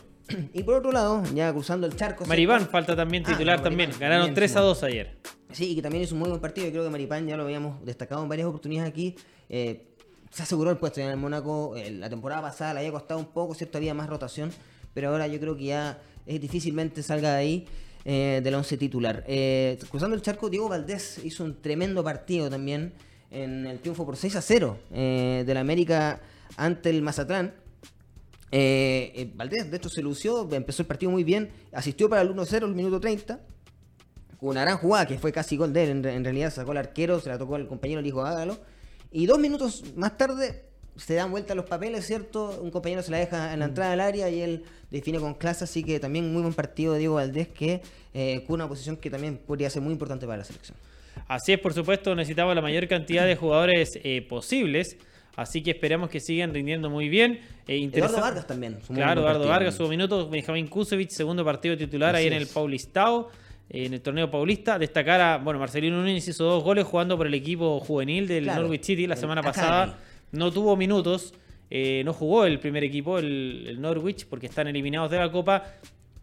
Y 0.54 0.64
por 0.64 0.76
otro 0.76 0.92
lado, 0.92 1.24
ya 1.34 1.52
cruzando 1.52 1.88
el 1.88 1.96
charco. 1.96 2.26
Maribán 2.26 2.68
falta 2.68 2.96
también 2.96 3.24
Ah, 3.26 3.32
titular 3.32 3.62
también. 3.62 3.90
Maripán, 3.90 4.00
Ganaron 4.02 4.26
también, 4.28 4.36
3 4.36 4.56
a 4.56 4.60
sí. 4.60 4.66
2 4.66 4.84
ayer. 4.84 5.18
Sí, 5.52 5.72
y 5.72 5.76
que 5.76 5.82
también 5.82 6.04
hizo 6.04 6.16
un 6.16 6.20
muy 6.20 6.30
buen 6.30 6.42
partido. 6.42 6.68
Yo 6.68 6.72
creo 6.74 6.84
que 6.86 6.90
Maripán 6.90 7.28
ya 7.28 7.36
lo 7.38 7.44
habíamos 7.44 7.84
destacado 7.86 8.24
en 8.24 8.30
varias 8.30 8.48
oportunidades 8.48 8.90
aquí. 8.92 9.16
eh, 9.50 9.88
se 10.32 10.44
aseguró 10.44 10.72
el 10.72 10.78
puesto 10.78 11.02
ya 11.02 11.08
en 11.08 11.12
el 11.12 11.18
Mónaco. 11.18 11.76
eh, 11.76 11.92
la 11.92 12.10
temporada 12.10 12.42
pasada 12.42 12.74
le 12.74 12.80
había 12.80 12.92
costado 12.94 13.20
un 13.20 13.26
poco, 13.28 13.54
¿cierto? 13.54 13.78
Había 13.78 13.94
más 13.94 14.08
rotación. 14.10 14.50
Pero 14.94 15.10
ahora 15.10 15.28
yo 15.28 15.40
creo 15.42 15.58
que 15.58 15.66
ya 15.66 16.00
es 16.26 16.40
difícilmente 16.40 17.04
salga 17.04 17.32
de 17.34 17.38
ahí 17.38 17.68
eh, 18.06 18.40
del 18.44 18.56
once 18.56 18.78
titular. 18.78 19.24
Eh, 19.28 19.78
cruzando 19.90 20.16
el 20.16 20.22
charco, 20.22 20.50
Diego 20.50 20.70
Valdés 20.70 21.20
hizo 21.24 21.44
un 21.44 21.62
tremendo 21.62 22.02
partido 22.04 22.50
también 22.50 22.94
en 23.30 23.66
el 23.68 23.80
triunfo 23.80 24.06
por 24.06 24.16
6 24.18 24.36
a 24.38 24.42
0 24.42 24.78
eh, 24.94 25.44
del 25.46 25.58
América 25.58 26.22
ante 26.58 26.90
el 26.90 27.02
Mazatlán. 27.02 27.54
Eh, 28.52 29.12
eh, 29.16 29.32
Valdés, 29.34 29.72
de 29.72 29.78
hecho, 29.78 29.90
se 29.90 30.02
lució, 30.02 30.48
empezó 30.52 30.82
el 30.82 30.88
partido 30.88 31.12
muy 31.12 31.24
bien, 31.24 31.52
asistió 31.72 32.10
para 32.10 32.22
el 32.22 32.30
1-0 32.36 32.64
el 32.66 32.76
minuto 32.76 33.00
30, 33.00 33.40
con 34.40 34.50
una 34.50 34.62
gran 34.62 34.78
jugada 34.78 35.06
que 35.06 35.18
fue 35.20 35.32
casi 35.32 35.56
gol 35.56 35.72
de 35.72 35.84
él, 35.84 35.90
en, 35.92 36.04
re- 36.04 36.16
en 36.16 36.24
realidad 36.24 36.52
sacó 36.54 36.72
el 36.74 36.78
arquero, 36.80 37.20
se 37.20 37.30
la 37.30 37.38
tocó 37.38 37.56
al 37.56 37.68
compañero, 37.68 38.00
el 38.02 38.08
hijo 38.08 38.26
Hágalo, 38.26 38.60
y 39.12 39.26
dos 39.26 39.40
minutos 39.40 39.84
más 39.96 40.18
tarde 40.18 40.66
se 40.98 41.14
dan 41.16 41.32
vuelta 41.32 41.56
los 41.56 41.66
papeles, 41.66 42.06
¿cierto? 42.06 42.60
Un 42.62 42.70
compañero 42.72 43.02
se 43.02 43.12
la 43.12 43.18
deja 43.18 43.54
en 43.54 43.60
la 43.60 43.66
entrada 43.66 43.92
del 43.92 44.02
área 44.02 44.30
y 44.30 44.42
él 44.42 44.64
define 44.90 45.20
con 45.20 45.34
clase, 45.36 45.64
así 45.64 45.84
que 45.84 46.00
también 46.00 46.32
muy 46.34 46.42
buen 46.42 46.54
partido 46.54 46.94
de 46.94 47.00
Diego 47.00 47.16
Valdés, 47.16 47.48
que 47.48 47.82
eh, 48.14 48.44
con 48.46 48.56
una 48.56 48.68
posición 48.68 48.98
que 48.98 49.10
también 49.10 49.38
podría 49.38 49.70
ser 49.70 49.82
muy 49.82 49.94
importante 49.94 50.26
para 50.26 50.40
la 50.40 50.44
selección. 50.44 50.78
Así 51.28 51.54
es, 51.54 51.60
por 51.60 51.74
supuesto, 51.74 52.14
necesitamos 52.16 52.54
la 52.56 52.62
mayor 52.62 52.88
cantidad 52.90 53.26
de 53.26 53.36
jugadores 53.38 53.92
eh, 54.04 54.22
posibles. 54.28 54.98
Así 55.36 55.64
que 55.64 55.72
esperamos 55.72 56.10
que 56.10 56.20
sigan 56.20 56.54
rindiendo 56.54 56.90
muy 56.90 57.08
bien. 57.10 57.40
Eh, 57.68 57.90
Eduardo 57.92 58.20
Vargas 58.20 58.48
también. 58.48 58.78
Claro, 58.94 59.22
Eduardo. 59.22 59.48
Vargas, 59.48 59.76
su 59.76 59.88
minuto. 59.88 60.30
Benjamín 60.30 60.68
Kusevich, 60.68 61.10
segundo 61.12 61.46
partido 61.46 61.78
titular 61.78 62.16
Así 62.16 62.24
ahí 62.24 62.28
en 62.28 62.34
el. 62.34 62.48
Paulistao, 62.48 63.30
eh, 63.70 63.86
en 63.86 63.94
el 63.94 64.02
torneo 64.02 64.30
paulista. 64.30 64.78
Destacar 64.78 65.22
a, 65.22 65.38
bueno, 65.38 65.60
Marcelino 65.60 66.02
Núñez 66.02 66.28
hizo 66.28 66.44
dos 66.44 66.64
goles 66.64 66.86
jugando 66.86 67.18
por 67.18 67.28
el 67.28 67.34
equipo 67.34 67.80
juvenil 67.80 68.28
del 68.28 68.44
Claro, 68.44 68.64
Norwich 68.64 68.84
City 68.84 69.08
la 69.08 69.16
semana 69.16 69.42
Academy. 69.42 69.64
pasada. 69.64 70.00
No 70.34 70.52
tuvo 70.52 70.76
minutos, 70.76 71.34
eh, 71.70 72.02
no 72.06 72.14
jugó 72.14 72.46
el 72.46 72.60
primer 72.60 72.84
equipo, 72.84 73.18
el, 73.20 73.66
el 73.68 73.82
Norwich, 73.82 74.26
porque 74.28 74.48
están 74.48 74.68
eliminados 74.68 75.12
de 75.12 75.18
la 75.18 75.32
Copa. 75.32 75.64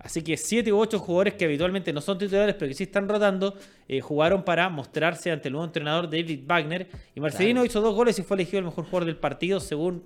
Así 0.09 0.23
que 0.23 0.39
siete 0.39 0.73
u 0.73 0.79
ocho 0.79 0.99
jugadores 0.99 1.35
que 1.35 1.45
habitualmente 1.45 1.93
no 1.93 2.01
son 2.01 2.17
titulares, 2.17 2.55
pero 2.55 2.67
que 2.71 2.73
sí 2.75 2.85
están 2.85 3.07
rotando, 3.07 3.55
eh, 3.87 4.01
jugaron 4.01 4.43
para 4.43 4.71
mostrarse 4.71 5.31
ante 5.31 5.49
el 5.49 5.53
nuevo 5.53 5.67
entrenador 5.67 6.09
David 6.09 6.45
Wagner. 6.47 6.89
Y 7.15 7.21
Marcelino 7.21 7.61
Claro. 7.61 7.67
hizo 7.67 7.81
dos 7.83 7.95
goles 7.95 8.19
y 8.19 8.23
fue 8.23 8.39
elegido 8.39 8.61
el 8.61 8.65
mejor 8.65 8.87
jugador 8.87 9.05
del 9.05 9.19
partido, 9.19 9.61
según 9.61 10.03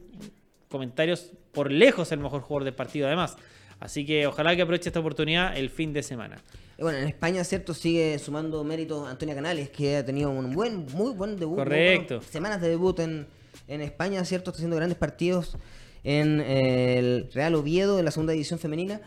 comentarios, 0.69 1.31
por 1.53 1.71
lejos 1.71 2.11
el 2.11 2.19
mejor 2.19 2.41
jugador 2.41 2.65
del 2.65 2.75
partido 2.75 3.07
además. 3.07 3.37
Así 3.79 4.05
que 4.05 4.27
ojalá 4.27 4.57
que 4.57 4.63
aproveche 4.63 4.89
esta 4.89 4.99
oportunidad 4.99 5.57
el 5.57 5.71
fin 5.71 5.93
de 5.93 6.03
semana. 6.03 6.43
Bueno, 6.81 6.99
en 6.99 7.07
España, 7.07 7.45
¿cierto? 7.45 7.73
Sigue 7.73 8.19
sumando 8.19 8.65
méritos 8.65 9.09
Antonia 9.09 9.37
Canales, 9.37 9.71
que 9.71 9.99
ha 9.99 10.05
tenido 10.05 10.31
un 10.31 10.53
buen, 10.53 10.85
muy 10.95 11.13
buen 11.13 11.37
debut. 11.37 11.59
Correcto. 11.59 12.23
semanas 12.23 12.61
de 12.61 12.71
debut 12.71 12.99
en, 12.99 13.29
en 13.69 13.81
España, 13.83 14.25
¿cierto? 14.25 14.51
Está 14.51 14.59
haciendo 14.59 14.75
grandes 14.75 14.99
partidos 14.99 15.57
en 16.03 16.41
eh, 16.41 16.99
el 16.99 17.29
Real 17.33 17.55
Oviedo, 17.55 18.01
en 18.01 18.05
la 18.05 18.11
segunda 18.11 18.33
división 18.33 18.59
femenina. 18.59 19.01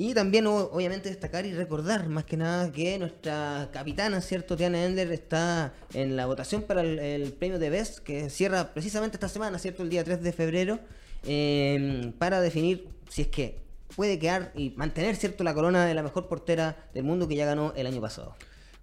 Y 0.00 0.14
también, 0.14 0.46
obviamente, 0.46 1.08
destacar 1.08 1.44
y 1.44 1.52
recordar, 1.52 2.08
más 2.08 2.22
que 2.22 2.36
nada, 2.36 2.70
que 2.70 3.00
nuestra 3.00 3.68
capitana, 3.72 4.20
¿cierto? 4.20 4.56
Tiana 4.56 4.84
Endler 4.84 5.10
está 5.10 5.74
en 5.92 6.14
la 6.14 6.26
votación 6.26 6.62
para 6.62 6.82
el, 6.82 7.32
premio 7.32 7.58
de 7.58 7.68
Best, 7.68 7.98
que 7.98 8.30
cierra 8.30 8.72
precisamente 8.72 9.16
esta 9.16 9.28
semana, 9.28 9.58
¿cierto? 9.58 9.82
El 9.82 9.90
día 9.90 10.04
3 10.04 10.22
de 10.22 10.32
febrero, 10.32 10.78
eh, 11.24 12.12
para 12.16 12.40
definir 12.40 12.86
si 13.08 13.22
es 13.22 13.26
que 13.26 13.58
puede 13.96 14.20
quedar 14.20 14.52
y 14.54 14.70
mantener, 14.76 15.16
¿cierto? 15.16 15.42
La 15.42 15.52
corona 15.52 15.84
de 15.84 15.94
la 15.94 16.04
mejor 16.04 16.28
portera 16.28 16.76
del 16.94 17.02
mundo 17.02 17.26
que 17.26 17.34
ya 17.34 17.44
ganó 17.44 17.72
el 17.74 17.88
año 17.88 18.00
pasado. 18.00 18.36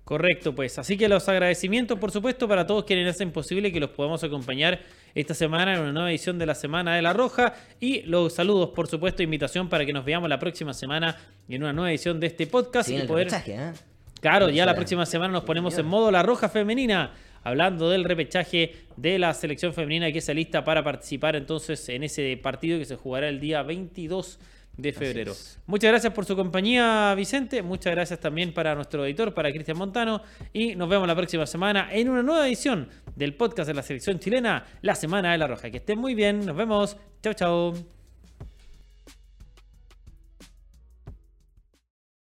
Correcto, 0.05 0.53
pues. 0.53 0.77
Así 0.77 0.97
que 0.97 1.09
los 1.09 1.27
agradecimientos, 1.27 1.97
por 1.97 2.11
supuesto, 2.11 2.47
para 2.47 2.67
todos 2.67 2.85
quienes 2.85 3.09
hacen 3.09 3.31
posible 3.31 3.71
que 3.71 3.79
los 3.79 3.89
podamos 3.89 4.23
acompañar 4.23 4.79
esta 5.15 5.33
semana 5.33 5.73
en 5.73 5.81
una 5.81 5.91
nueva 5.91 6.11
edición 6.11 6.37
de 6.37 6.45
la 6.45 6.53
Semana 6.53 6.95
de 6.95 7.01
la 7.01 7.11
Roja. 7.11 7.55
Y 7.79 8.03
los 8.03 8.33
saludos, 8.33 8.69
por 8.69 8.87
supuesto, 8.87 9.23
invitación 9.23 9.67
para 9.67 9.83
que 9.83 9.93
nos 9.93 10.05
veamos 10.05 10.29
la 10.29 10.37
próxima 10.37 10.75
semana 10.75 11.17
en 11.49 11.63
una 11.63 11.73
nueva 11.73 11.89
edición 11.89 12.19
de 12.19 12.27
este 12.27 12.45
podcast. 12.45 12.87
Se 12.87 12.95
y 12.95 13.07
poder... 13.07 13.31
repechaje, 13.31 13.55
¿eh? 13.55 13.73
Claro, 14.21 14.49
ya 14.49 14.65
la 14.67 14.75
próxima 14.75 15.07
semana 15.07 15.33
nos 15.33 15.43
ponemos 15.43 15.75
en 15.77 15.87
modo 15.87 16.11
La 16.11 16.21
Roja 16.21 16.49
Femenina, 16.49 17.13
hablando 17.43 17.89
del 17.89 18.03
repechaje 18.03 18.73
de 18.97 19.17
la 19.17 19.33
selección 19.33 19.73
femenina 19.73 20.11
que 20.11 20.21
se 20.21 20.33
lista 20.35 20.63
para 20.63 20.83
participar 20.83 21.35
entonces 21.35 21.89
en 21.89 22.03
ese 22.03 22.37
partido 22.37 22.77
que 22.79 22.85
se 22.85 22.95
jugará 22.95 23.27
el 23.27 23.39
día 23.39 23.63
22 23.63 24.39
de 24.77 24.93
febrero. 24.93 25.33
Muchas 25.65 25.89
gracias 25.91 26.13
por 26.13 26.25
su 26.25 26.35
compañía, 26.35 27.13
Vicente. 27.15 27.61
Muchas 27.61 27.93
gracias 27.93 28.19
también 28.19 28.53
para 28.53 28.75
nuestro 28.75 29.05
editor, 29.05 29.33
para 29.33 29.51
Cristian 29.51 29.77
Montano. 29.77 30.21
Y 30.53 30.75
nos 30.75 30.89
vemos 30.89 31.07
la 31.07 31.15
próxima 31.15 31.45
semana 31.45 31.89
en 31.91 32.09
una 32.09 32.23
nueva 32.23 32.47
edición 32.47 32.89
del 33.15 33.35
podcast 33.35 33.67
de 33.67 33.73
la 33.73 33.83
selección 33.83 34.19
chilena, 34.19 34.65
La 34.81 34.95
Semana 34.95 35.31
de 35.31 35.38
la 35.38 35.47
Roja. 35.47 35.69
Que 35.69 35.77
estén 35.77 35.99
muy 35.99 36.15
bien. 36.15 36.45
Nos 36.45 36.55
vemos. 36.55 36.97
Chao, 37.21 37.33
chao. 37.33 37.94